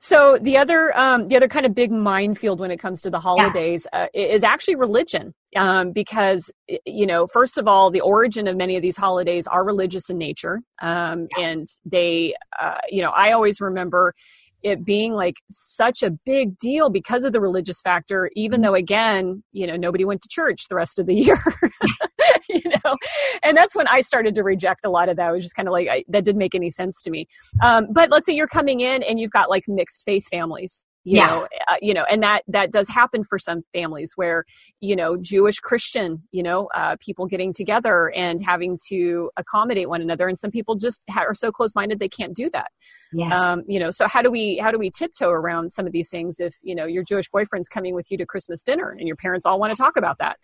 [0.00, 3.20] So the other um, the other kind of big minefield when it comes to the
[3.20, 4.04] holidays yeah.
[4.04, 6.50] uh, is actually religion um, because
[6.86, 10.18] you know first of all the origin of many of these holidays are religious in
[10.18, 11.48] nature um, yeah.
[11.48, 14.14] and they uh, you know i always remember
[14.62, 18.66] it being like such a big deal because of the religious factor even mm-hmm.
[18.66, 21.36] though again you know nobody went to church the rest of the year
[22.48, 22.96] you know?
[23.42, 25.30] And that's when i started to reject a lot of that.
[25.30, 27.26] It was just kind of like I, that didn't make any sense to me.
[27.62, 31.16] Um, but let's say you're coming in and you've got like mixed faith families you
[31.16, 31.26] yeah.
[31.26, 34.44] know uh, you know and that that does happen for some families where
[34.80, 40.02] you know jewish christian you know uh, people getting together and having to accommodate one
[40.02, 42.70] another and some people just ha- are so close minded they can't do that
[43.12, 43.32] yes.
[43.32, 46.10] um, you know so how do we how do we tiptoe around some of these
[46.10, 49.16] things if you know your jewish boyfriend's coming with you to christmas dinner and your
[49.16, 50.38] parents all want to talk about that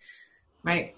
[0.63, 0.95] right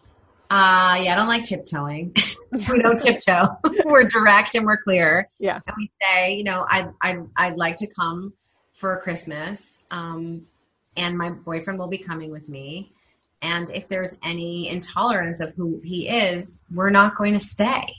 [0.51, 2.11] uh, yeah, I don't like tiptoeing.
[2.51, 3.49] we don't tiptoe.
[3.85, 5.27] we're direct and we're clear.
[5.39, 5.59] Yeah.
[5.67, 8.33] And we say, you know, I, I, I'd like to come
[8.79, 10.47] for Christmas, um,
[10.95, 12.93] and my boyfriend will be coming with me.
[13.41, 17.93] And if there's any intolerance of who he is, we're not going to stay.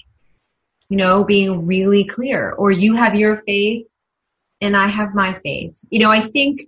[0.89, 2.51] You know, being really clear.
[2.53, 3.87] Or you have your faith
[4.61, 5.85] and I have my faith.
[5.91, 6.63] You know, I think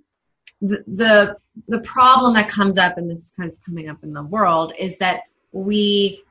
[0.60, 1.36] the the,
[1.68, 4.98] the problem that comes up and this kind of coming up in the world is
[4.98, 5.22] that
[5.52, 6.22] we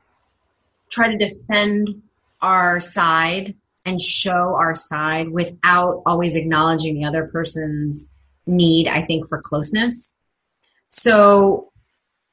[0.88, 2.02] try to defend
[2.40, 8.10] our side and show our side without always acknowledging the other person's
[8.46, 10.14] need, I think, for closeness.
[10.88, 11.72] So,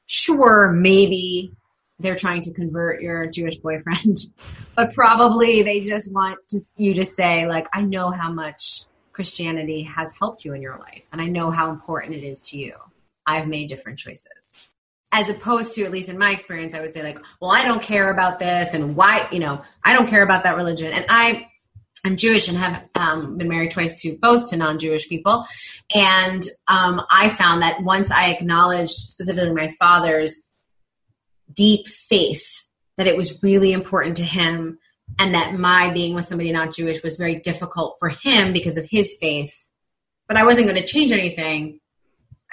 [0.06, 1.52] sure, maybe
[1.98, 4.16] they're trying to convert your Jewish boyfriend,
[4.76, 9.82] but probably they just want to, you to say, like, I know how much Christianity
[9.82, 12.74] has helped you in your life, and I know how important it is to you.
[13.26, 14.56] I've made different choices
[15.12, 17.82] as opposed to at least in my experience i would say like well i don't
[17.82, 20.92] care about this and why you know i don't care about that religion.
[20.92, 21.46] And i
[22.04, 25.44] i'm jewish and have um, been married twice to both to non-jewish people.
[25.94, 30.42] And um, i found that once i acknowledged specifically my father's
[31.52, 32.62] deep faith
[32.96, 34.78] that it was really important to him
[35.18, 38.88] and that my being with somebody not jewish was very difficult for him because of
[38.88, 39.70] his faith.
[40.28, 41.80] But i wasn't going to change anything.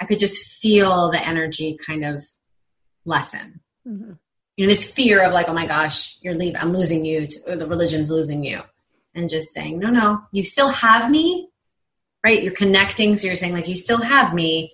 [0.00, 2.24] I could just feel the energy kind of
[3.08, 3.60] lessen.
[3.86, 4.12] Mm-hmm.
[4.56, 7.52] You know, this fear of like, oh my gosh, you're leaving, I'm losing you, to,
[7.52, 8.60] or the religion's losing you.
[9.14, 11.48] And just saying, no, no, you still have me,
[12.22, 12.42] right?
[12.42, 13.16] You're connecting.
[13.16, 14.72] So you're saying, like, you still have me,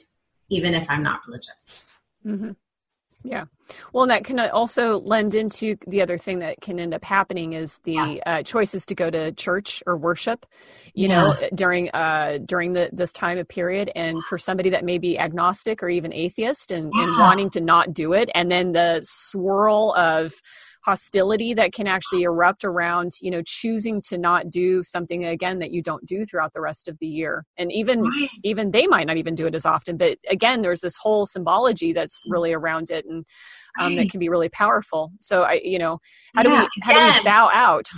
[0.51, 1.93] even if I'm not religious.
[2.27, 2.51] Mm-hmm.
[3.23, 3.45] Yeah.
[3.93, 7.55] Well, and that can also lend into the other thing that can end up happening
[7.55, 8.17] is the yeah.
[8.27, 10.47] uh, choices to go to church or worship,
[10.95, 11.23] you yeah.
[11.23, 15.19] know, during uh, during the this time of period, and for somebody that may be
[15.19, 17.03] agnostic or even atheist and, yeah.
[17.03, 20.35] and wanting to not do it, and then the swirl of
[20.85, 25.71] hostility that can actually erupt around you know choosing to not do something again that
[25.71, 28.29] you don't do throughout the rest of the year and even right.
[28.43, 31.93] even they might not even do it as often but again there's this whole symbology
[31.93, 32.33] that's mm.
[32.33, 33.25] really around it and
[33.81, 33.97] um, right.
[34.05, 35.99] that can be really powerful so i you know
[36.35, 37.89] how yeah, do we how again, do we bow out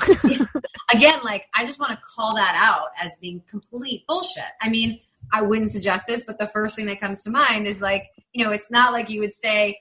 [0.95, 5.01] again like i just want to call that out as being complete bullshit i mean
[5.33, 8.45] I wouldn't suggest this, but the first thing that comes to mind is like, you
[8.45, 9.77] know, it's not like you would say,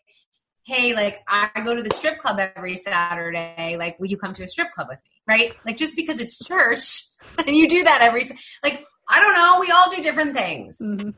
[0.65, 3.77] hey, like I go to the strip club every Saturday.
[3.77, 5.11] Like, will you come to a strip club with me?
[5.27, 5.53] Right?
[5.65, 7.03] Like, just because it's church
[7.47, 8.23] and you do that every,
[8.63, 9.57] like, I don't know.
[9.59, 10.77] We all do different things.
[10.81, 11.09] Mm-hmm.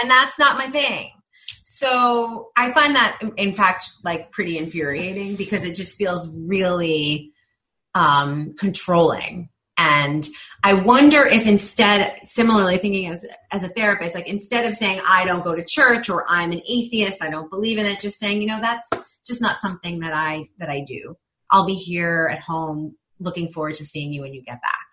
[0.00, 1.10] And that's not my thing.
[1.62, 7.32] So I find that, in fact, like pretty infuriating because it just feels really
[7.94, 10.26] um, controlling and
[10.62, 15.24] I wonder if instead, similarly thinking as, as a therapist, like instead of saying, I
[15.24, 18.40] don't go to church or I'm an atheist, I don't believe in it, just saying,
[18.40, 18.88] you know, that's
[19.26, 21.16] just not something that I, that I do.
[21.50, 24.86] I'll be here at home looking forward to seeing you when you get back.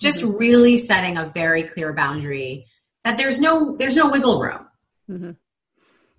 [0.00, 0.36] Just mm-hmm.
[0.36, 2.66] really setting a very clear boundary
[3.04, 4.66] that there's no, there's no wiggle room.
[5.08, 5.30] Mm-hmm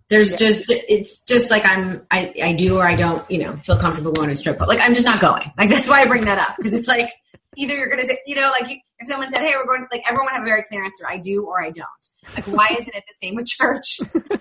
[0.10, 0.38] there's yeah.
[0.38, 4.12] just it's just like i'm I, I do or i don't you know feel comfortable
[4.12, 6.24] going to a strip club like i'm just not going like that's why i bring
[6.26, 7.10] that up because it's like
[7.58, 9.88] either you're to say, you know, like you, if someone said, hey, we're going to,
[9.92, 11.06] like, everyone have a very clear answer.
[11.08, 11.88] I do or I don't.
[12.36, 14.00] Like, why isn't it the same with church?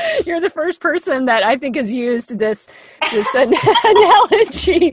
[0.26, 2.68] You're the first person that I think has used this
[3.10, 4.92] this analogy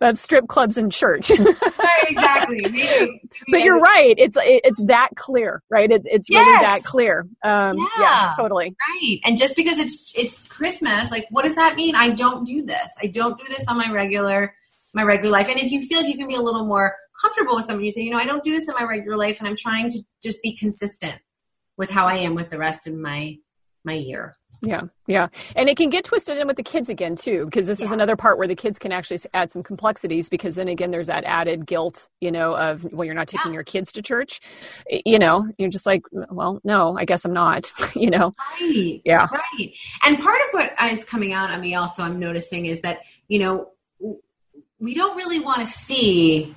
[0.00, 1.30] of strip clubs and church.
[1.38, 2.60] right, exactly.
[2.62, 4.14] Maybe, maybe but you're right.
[4.18, 5.90] It's it's that clear, right?
[5.90, 6.46] It's it's yes.
[6.46, 7.20] really that clear.
[7.44, 7.86] Um, yeah.
[7.98, 8.74] yeah, totally.
[8.88, 9.18] Right.
[9.24, 11.94] And just because it's it's Christmas, like, what does that mean?
[11.94, 12.94] I don't do this.
[13.02, 14.54] I don't do this on my regular
[14.94, 15.48] my regular life.
[15.48, 17.90] And if you feel like you can be a little more comfortable with somebody, you
[17.90, 20.02] say, you know, I don't do this in my regular life, and I'm trying to
[20.22, 21.14] just be consistent
[21.76, 23.36] with how I am with the rest of my
[23.84, 24.34] my year.
[24.62, 25.28] Yeah, yeah.
[25.56, 27.86] And it can get twisted in with the kids again, too, because this yeah.
[27.86, 31.06] is another part where the kids can actually add some complexities because then again, there's
[31.06, 33.54] that added guilt, you know, of, well, you're not taking yeah.
[33.54, 34.40] your kids to church.
[34.90, 38.34] You know, you're just like, well, no, I guess I'm not, you know?
[38.60, 39.00] Right.
[39.04, 39.26] Yeah.
[39.32, 39.74] Right.
[40.04, 43.38] And part of what is coming out on me also, I'm noticing is that, you
[43.38, 43.70] know,
[44.78, 46.54] we don't really want to see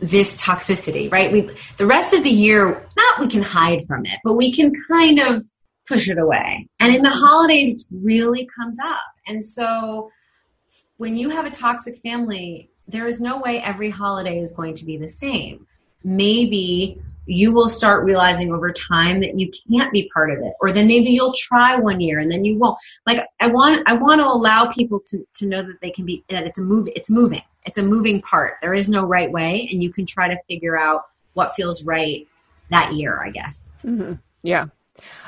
[0.00, 1.32] this toxicity, right?
[1.32, 1.40] We
[1.76, 5.18] the rest of the year, not we can hide from it, but we can kind
[5.18, 5.48] of
[5.88, 6.68] push it away.
[6.78, 9.00] And in the holidays, it really comes up.
[9.26, 10.10] And so
[10.98, 14.84] when you have a toxic family, there is no way every holiday is going to
[14.84, 15.66] be the same.
[16.04, 20.72] Maybe you will start realizing over time that you can't be part of it or
[20.72, 24.18] then maybe you'll try one year and then you won't like i want i want
[24.18, 27.10] to allow people to to know that they can be that it's a move it's
[27.10, 30.36] moving it's a moving part there is no right way and you can try to
[30.48, 31.02] figure out
[31.34, 32.26] what feels right
[32.70, 34.14] that year i guess mm-hmm.
[34.42, 34.64] yeah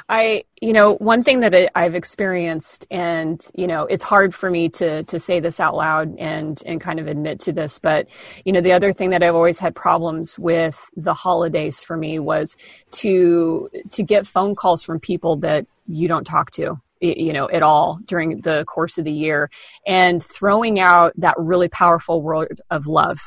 [0.08, 4.68] I, you know, one thing that I've experienced, and you know, it's hard for me
[4.70, 8.08] to to say this out loud and and kind of admit to this, but
[8.44, 12.18] you know, the other thing that I've always had problems with the holidays for me
[12.18, 12.56] was
[12.92, 17.62] to to get phone calls from people that you don't talk to you know at
[17.62, 19.50] all during the course of the year
[19.86, 23.18] and throwing out that really powerful word of love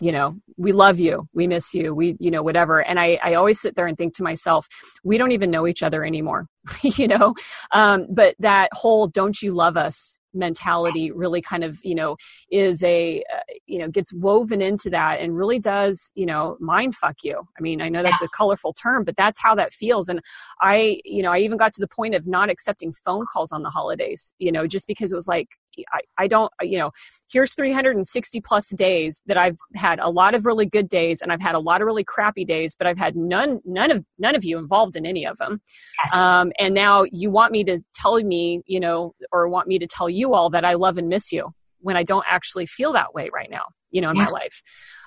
[0.00, 2.82] you know we love you we miss you we you know whatever.
[2.82, 4.66] And i i always sit there and think to myself
[5.04, 6.46] we don't even know each other anymore
[6.82, 7.34] you know?
[7.72, 12.16] Um, but that whole don't you love us mentality really kind of you know
[12.50, 16.94] is a uh, you know gets woven into that and really does you know mind
[16.94, 17.42] fuck you.
[17.58, 20.08] I mean i know that's a colorful term but that's how that feels.
[20.08, 20.20] And
[20.60, 23.62] i you know i even got to the point of not accepting phone calls on
[23.62, 25.48] the holidays you know just because it was like
[25.92, 26.90] I, I don't you know
[27.30, 31.42] here's 360 plus days that I've had a lot of really good days and I've
[31.42, 34.44] had a lot of really crappy days, but I've had none, none of, none of
[34.44, 35.60] you involved in any of them.
[36.02, 36.14] Yes.
[36.14, 39.86] Um, and now you want me to tell me, you know, or want me to
[39.86, 43.14] tell you all that I love and miss you when I don't actually feel that
[43.14, 44.24] way right now, you know, in yeah.
[44.24, 44.62] my life.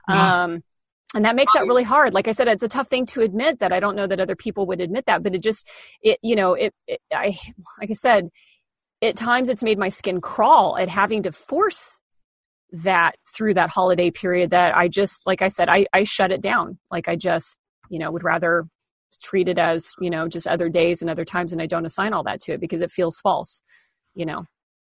[0.07, 0.43] Yeah.
[0.43, 0.63] Um,
[1.13, 3.59] and that makes that really hard like i said it's a tough thing to admit
[3.59, 5.67] that i don't know that other people would admit that but it just
[6.01, 7.37] it you know it, it i
[7.79, 8.29] like i said
[9.01, 11.99] at times it's made my skin crawl at having to force
[12.71, 16.41] that through that holiday period that I just, like I said, I, I shut it
[16.41, 16.79] down.
[16.89, 17.57] Like I just,
[17.89, 18.65] you know, would rather
[19.23, 22.13] treat it as, you know, just other days and other times and I don't assign
[22.13, 23.61] all that to it because it feels false,
[24.15, 24.45] you know.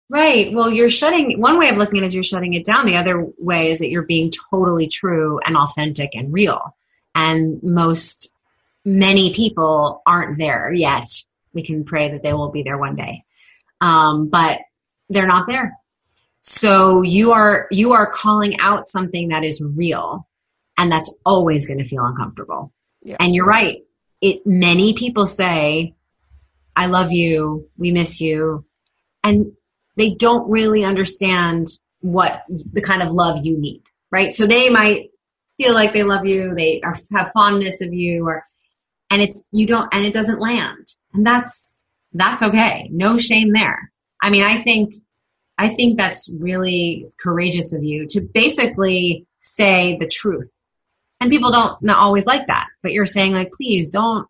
[0.10, 0.54] Right.
[0.54, 2.86] Well, you're shutting, one way of looking at it is you're shutting it down.
[2.86, 6.76] The other way is that you're being totally true and authentic and real.
[7.16, 8.30] And most,
[8.84, 11.06] many people aren't there yet.
[11.54, 13.24] We can pray that they will be there one day.
[13.82, 14.60] Um, but
[15.10, 15.78] they're not there.
[16.44, 20.28] So you are you are calling out something that is real,
[20.78, 22.72] and that's always going to feel uncomfortable.
[23.04, 23.18] Yeah.
[23.20, 23.80] And you're right.
[24.22, 25.96] It many people say,
[26.76, 28.66] "I love you, we miss you,"
[29.24, 29.52] and
[29.98, 31.68] they don't really understand
[32.00, 34.34] what the kind of love you need, right?
[34.34, 35.10] So they might
[35.58, 38.42] feel like they love you, they are, have fondness of you, or
[39.12, 41.78] and it's you don't, and it doesn't land, and that's
[42.14, 42.90] that's okay.
[42.92, 43.92] No shame there.
[44.22, 44.94] I mean, I think
[45.58, 50.52] I think that's really courageous of you to basically say the truth.
[51.20, 54.28] And people don't not always like that, but you're saying like, please don't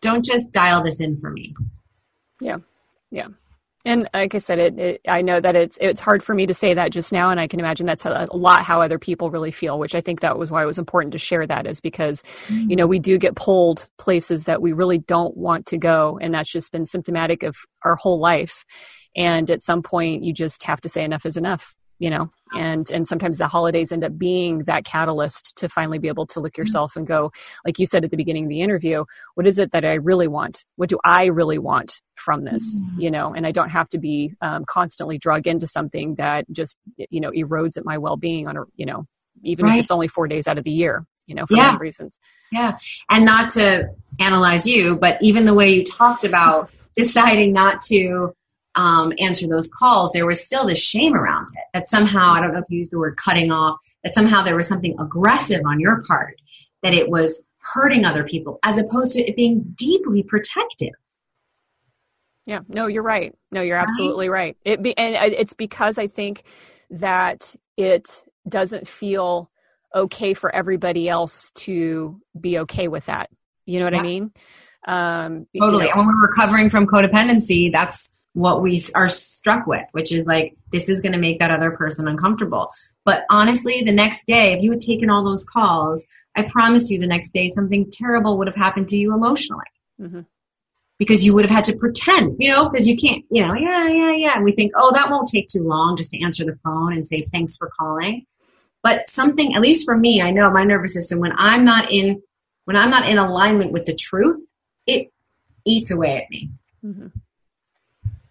[0.00, 1.54] don't just dial this in for me.
[2.40, 2.58] Yeah,
[3.10, 3.28] yeah.
[3.84, 6.54] And like I said, it, it, I know that it's it's hard for me to
[6.54, 9.30] say that just now, and I can imagine that's a, a, lot how other people
[9.30, 9.78] really feel.
[9.78, 12.70] Which I think that was why it was important to share that, is because mm-hmm.
[12.70, 16.32] you know we do get pulled places that we really don't want to go, and
[16.32, 18.64] that's just been symptomatic of our whole life.
[19.16, 22.90] And at some point, you just have to say enough is enough you know and
[22.90, 26.54] and sometimes the holidays end up being that catalyst to finally be able to look
[26.54, 26.62] mm-hmm.
[26.62, 27.30] yourself and go
[27.64, 29.04] like you said at the beginning of the interview
[29.36, 33.00] what is it that i really want what do i really want from this mm-hmm.
[33.00, 36.76] you know and i don't have to be um, constantly drug into something that just
[37.08, 39.06] you know erodes at my well-being on a you know
[39.44, 39.76] even right.
[39.76, 41.76] if it's only four days out of the year you know for yeah.
[41.78, 42.18] reasons
[42.50, 42.76] yeah
[43.10, 43.88] and not to
[44.18, 48.34] analyze you but even the way you talked about deciding not to
[48.74, 51.64] um, answer those calls, there was still this shame around it.
[51.72, 54.56] That somehow, I don't know if you use the word cutting off, that somehow there
[54.56, 56.40] was something aggressive on your part,
[56.82, 60.94] that it was hurting other people, as opposed to it being deeply protective.
[62.44, 63.34] Yeah, no, you're right.
[63.52, 64.56] No, you're absolutely right.
[64.64, 64.72] right.
[64.72, 66.42] It be, and it's because I think
[66.90, 69.48] that it doesn't feel
[69.94, 73.30] okay for everybody else to be okay with that.
[73.64, 74.00] You know what yeah.
[74.00, 74.32] I mean?
[74.88, 75.84] Um, totally.
[75.84, 80.12] You know, and when we're recovering from codependency, that's what we are struck with, which
[80.14, 82.70] is like, this is going to make that other person uncomfortable.
[83.04, 86.98] But honestly, the next day, if you had taken all those calls, I promise you
[86.98, 89.66] the next day something terrible would have happened to you emotionally.
[90.00, 90.20] Mm-hmm.
[90.98, 93.88] Because you would have had to pretend, you know, because you can't, you know, yeah,
[93.88, 94.36] yeah, yeah.
[94.36, 97.06] And we think, oh, that won't take too long just to answer the phone and
[97.06, 98.24] say thanks for calling.
[98.84, 102.22] But something, at least for me, I know my nervous system, when I'm not in,
[102.66, 104.40] when I'm not in alignment with the truth,
[104.86, 105.08] it
[105.66, 106.50] eats away at me.
[106.84, 107.08] Mm-hmm.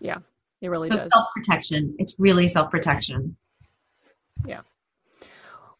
[0.01, 0.17] Yeah,
[0.61, 1.11] it really so does.
[1.13, 1.95] Self protection.
[1.99, 3.37] It's really self protection.
[4.45, 4.61] Yeah.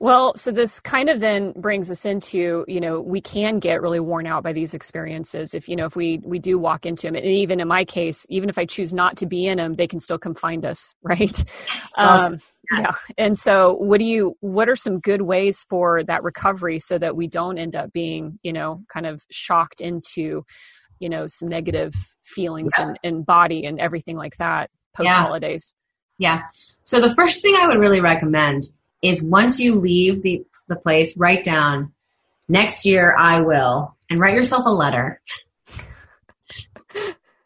[0.02, 4.00] Well, so this kind of then brings us into, you know, we can get really
[4.00, 7.14] worn out by these experiences if, you know, if we we do walk into them.
[7.14, 9.86] And even in my case, even if I choose not to be in them, they
[9.86, 11.44] can still come find us, right?
[12.00, 12.40] Um,
[12.72, 12.94] yeah.
[13.20, 17.16] And so what do you what are some good ways for that recovery so that
[17.16, 20.44] we don't end up being, you know, kind of shocked into
[21.02, 21.94] you know some negative
[22.24, 22.88] feelings yeah.
[22.88, 25.74] and, and body and everything like that post holidays.
[26.18, 26.36] Yeah.
[26.36, 26.42] yeah
[26.84, 28.70] so the first thing i would really recommend
[29.02, 31.92] is once you leave the, the place write down
[32.48, 35.22] next year i will and write yourself a letter.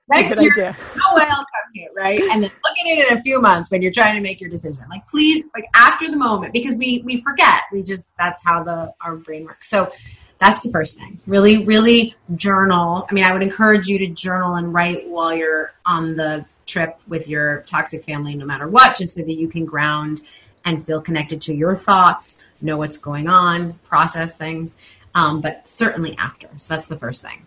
[0.08, 0.78] Next year idea.
[0.98, 2.22] no way i'll come here right?
[2.22, 4.50] And then look at it in a few months when you're trying to make your
[4.50, 4.86] decision.
[4.90, 7.62] Like please like after the moment because we we forget.
[7.72, 9.70] We just that's how the our brain works.
[9.70, 9.92] So
[10.40, 11.20] that's the first thing.
[11.26, 13.08] Really, really journal.
[13.10, 17.00] I mean, I would encourage you to journal and write while you're on the trip
[17.08, 20.22] with your toxic family, no matter what, just so that you can ground
[20.66, 24.76] and feel connected to your thoughts, know what's going on, process things,
[25.14, 26.50] um, but certainly after.
[26.58, 27.46] So that's the first thing.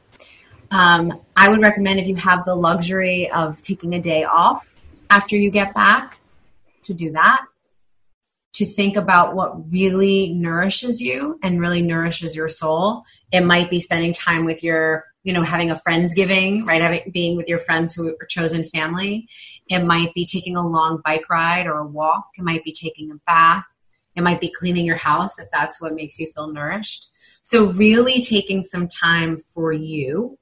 [0.70, 4.74] Um, I would recommend if you have the luxury of taking a day off
[5.11, 6.20] after you get back
[6.82, 7.45] to do that
[8.55, 13.05] to think about what really nourishes you and really nourishes your soul.
[13.31, 16.83] It might be spending time with your, you know, having a friendsgiving, right?
[16.83, 19.29] Having, being with your friends who are chosen family.
[19.69, 22.25] It might be taking a long bike ride or a walk.
[22.37, 23.65] It might be taking a bath.
[24.17, 27.11] It might be cleaning your house if that's what makes you feel nourished.
[27.43, 30.37] So really taking some time for you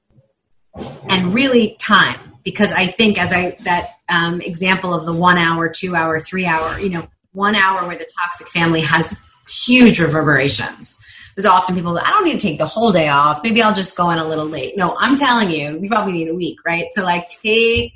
[1.07, 5.69] and really time because I think as I that um, example of the one hour,
[5.69, 9.15] two hour, three hour, you know, one hour where the toxic family has
[9.47, 10.99] huge reverberations.
[11.35, 13.41] There's often people I don't need to take the whole day off.
[13.43, 14.75] Maybe I'll just go in a little late.
[14.75, 16.87] No, I'm telling you, you probably need a week, right?
[16.89, 17.93] So like take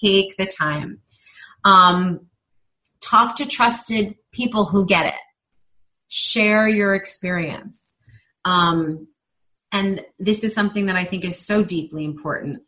[0.00, 1.00] take the time.
[1.64, 2.28] Um,
[3.00, 5.20] talk to trusted people who get it.
[6.06, 7.96] Share your experience.
[8.44, 9.08] Um,
[9.72, 12.62] and this is something that I think is so deeply important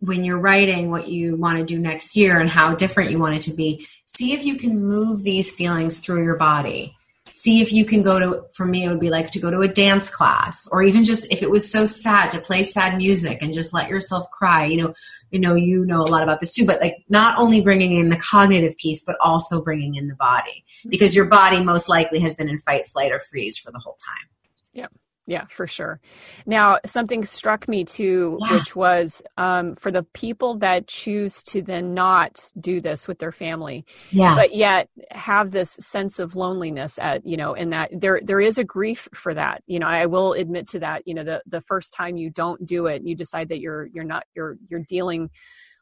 [0.00, 3.34] when you're writing what you want to do next year and how different you want
[3.34, 6.94] it to be, see if you can move these feelings through your body.
[7.32, 9.60] see if you can go to for me it would be like to go to
[9.60, 13.42] a dance class or even just if it was so sad to play sad music
[13.42, 14.64] and just let yourself cry.
[14.66, 14.94] You know
[15.30, 18.08] you know you know a lot about this too but like not only bringing in
[18.08, 20.64] the cognitive piece but also bringing in the body.
[20.66, 20.90] Mm-hmm.
[20.90, 23.96] Because your body most likely has been in fight flight or freeze for the whole
[24.02, 24.28] time.
[24.72, 24.86] Yeah
[25.26, 26.00] yeah, for sure.
[26.46, 28.56] Now, something struck me too, yeah.
[28.56, 33.32] which was um, for the people that choose to then not do this with their
[33.32, 34.36] family, yeah.
[34.36, 38.58] but yet have this sense of loneliness at you know, and that there there is
[38.58, 39.62] a grief for that.
[39.66, 41.02] You know, I will admit to that.
[41.06, 44.04] You know, the the first time you don't do it, you decide that you're you're
[44.04, 45.30] not you're you're dealing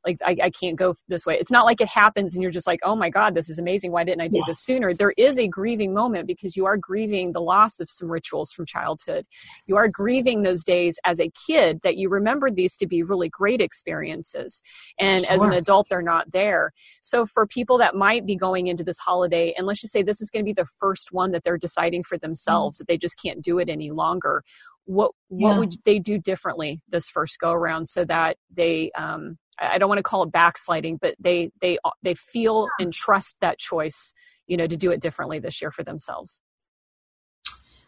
[0.07, 1.37] like I, I, can't go this way.
[1.39, 3.93] It's not like it happens and you're just like oh my god this is amazing.
[3.93, 4.47] Why didn't i do yes.
[4.47, 4.95] this sooner?
[4.95, 8.67] There is a grieving moment because you are grieving the loss of some rituals from
[8.67, 9.27] childhood.
[9.67, 13.29] You are grieving those days as a kid that you remembered these to be really
[13.29, 14.63] great experiences.
[14.99, 15.35] And sure.
[15.35, 16.73] as an adult they're not there.
[17.03, 20.21] So for people that might be going into this holiday and let's just say this
[20.21, 22.79] is going to be the first one that they're deciding for themselves mm.
[22.79, 24.43] that they just can't do it any longer
[24.87, 25.59] what what yeah.
[25.59, 29.99] would they do differently this first go around so that they um I don't want
[29.99, 34.13] to call it backsliding, but they they they feel and trust that choice,
[34.47, 36.43] you know, to do it differently this year for themselves.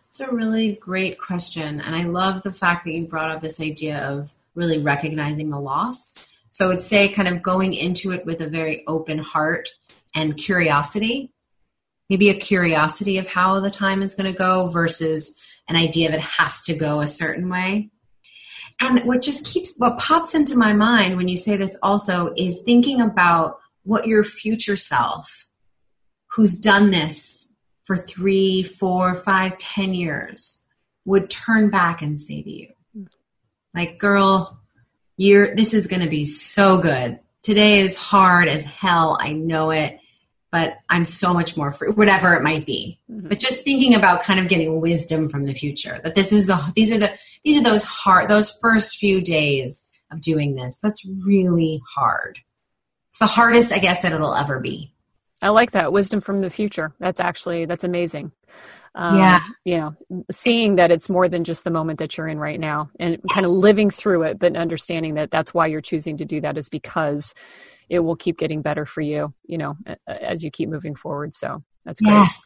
[0.09, 3.61] It's a really great question, and I love the fact that you brought up this
[3.61, 6.27] idea of really recognizing the loss.
[6.51, 9.71] So, it's say kind of going into it with a very open heart
[10.15, 11.33] and curiosity,
[12.09, 15.37] maybe a curiosity of how the time is going to go versus
[15.69, 17.91] an idea of it has to go a certain way.
[18.81, 22.61] And what just keeps, what pops into my mind when you say this also is
[22.61, 25.47] thinking about what your future self,
[26.33, 27.49] who's done this
[27.85, 30.65] for three, four, five, ten years,
[31.05, 32.73] would turn back and say to you,
[33.75, 34.61] like, girl,
[35.17, 37.19] you're, this is going to be so good.
[37.43, 39.17] Today is hard as hell.
[39.21, 39.99] I know it
[40.57, 42.99] but I'm so much more free, whatever it might be.
[43.11, 43.29] Mm-hmm.
[43.29, 46.59] But just thinking about kind of getting wisdom from the future that this is the,
[46.75, 47.13] these are the,
[47.45, 50.79] these are those hard, those first few days of doing this.
[50.79, 52.39] That's really hard.
[53.11, 54.95] It's the hardest, I guess, that it'll ever be.
[55.43, 56.95] I like that wisdom from the future.
[57.01, 58.33] That's actually, that's amazing.
[58.95, 59.41] Um, yeah.
[59.67, 62.89] You know, seeing that it's more than just the moment that you're in right now
[62.99, 63.35] and yes.
[63.35, 66.57] kind of living through it, but understanding that that's why you're choosing to do that
[66.57, 67.35] is because
[67.89, 69.77] it will keep getting better for you, you know,
[70.07, 71.35] as you keep moving forward.
[71.35, 72.13] So that's great.
[72.13, 72.43] Yes.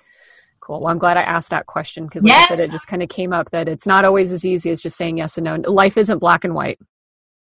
[0.60, 0.80] Cool.
[0.80, 2.50] Well, I'm glad I asked that question because, like yes.
[2.50, 4.82] I said, it just kind of came up that it's not always as easy as
[4.82, 5.56] just saying yes and no.
[5.70, 6.78] Life isn't black and white,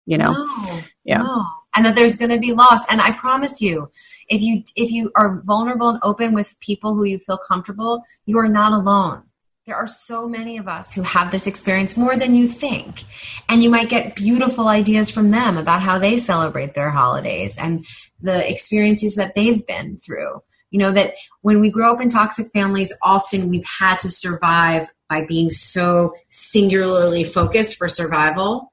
[0.06, 0.32] you know?
[0.32, 1.18] No, yeah.
[1.18, 1.44] No.
[1.74, 2.86] And that there's going to be loss.
[2.88, 3.90] And I promise you,
[4.28, 8.38] if you if you are vulnerable and open with people who you feel comfortable, you
[8.38, 9.22] are not alone
[9.68, 13.04] there are so many of us who have this experience more than you think.
[13.50, 17.84] And you might get beautiful ideas from them about how they celebrate their holidays and
[18.22, 20.42] the experiences that they've been through.
[20.70, 24.88] You know, that when we grow up in toxic families, often we've had to survive
[25.10, 28.72] by being so singularly focused for survival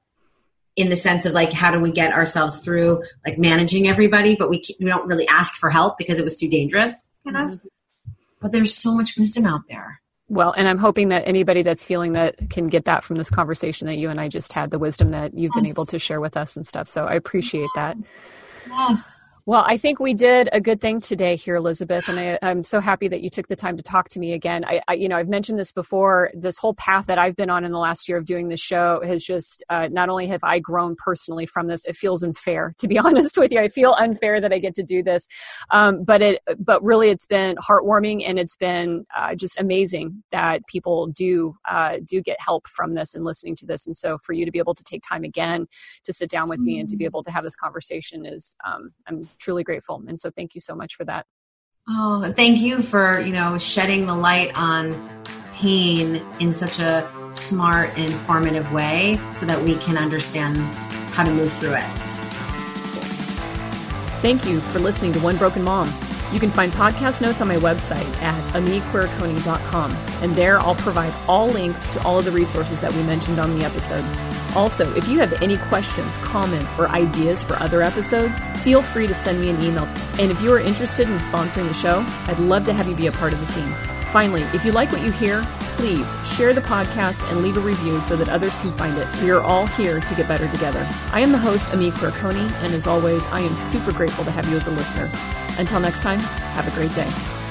[0.76, 4.50] in the sense of like how do we get ourselves through like managing everybody but
[4.50, 7.10] we, we don't really ask for help because it was too dangerous?
[7.26, 7.56] Mm-hmm.
[8.40, 12.12] but there's so much wisdom out there well, and I'm hoping that anybody that's feeling
[12.14, 15.12] that can get that from this conversation that you and I just had, the wisdom
[15.12, 15.62] that you've yes.
[15.62, 16.88] been able to share with us and stuff.
[16.88, 17.96] So I appreciate that.
[18.68, 19.35] Yes.
[19.48, 22.80] Well, I think we did a good thing today here, Elizabeth, and I, am so
[22.80, 24.64] happy that you took the time to talk to me again.
[24.64, 26.32] I, I, you know, I've mentioned this before.
[26.34, 29.00] This whole path that I've been on in the last year of doing this show
[29.04, 32.74] has just uh, not only have I grown personally from this, it feels unfair.
[32.86, 35.26] To be honest with you, I feel unfair that I get to do this,
[35.70, 40.66] um, but it, but really, it's been heartwarming and it's been uh, just amazing that
[40.66, 43.86] people do uh, do get help from this and listening to this.
[43.86, 45.66] And so, for you to be able to take time again
[46.04, 47.08] to sit down with me and to be mm.
[47.08, 50.02] able to have this conversation is, um, I'm truly grateful.
[50.06, 51.26] And so thank you so much for that.
[51.88, 55.22] Oh, thank you for, you know, shedding the light on
[55.54, 60.56] pain in such a smart and informative way so that we can understand
[61.12, 61.84] how to move through it.
[64.20, 65.88] Thank you for listening to One Broken Mom.
[66.32, 71.46] You can find podcast notes on my website at amiquiriconi.com, and there I'll provide all
[71.46, 74.04] links to all of the resources that we mentioned on the episode.
[74.56, 79.14] Also, if you have any questions, comments, or ideas for other episodes, feel free to
[79.14, 79.84] send me an email.
[80.18, 83.06] And if you are interested in sponsoring the show, I'd love to have you be
[83.06, 83.70] a part of the team.
[84.10, 85.44] Finally, if you like what you hear,
[85.76, 89.06] please share the podcast and leave a review so that others can find it.
[89.22, 90.88] We are all here to get better together.
[91.12, 94.48] I am the host, Ami Quiriconi, and as always, I am super grateful to have
[94.48, 95.10] you as a listener.
[95.58, 97.45] Until next time, have a great day.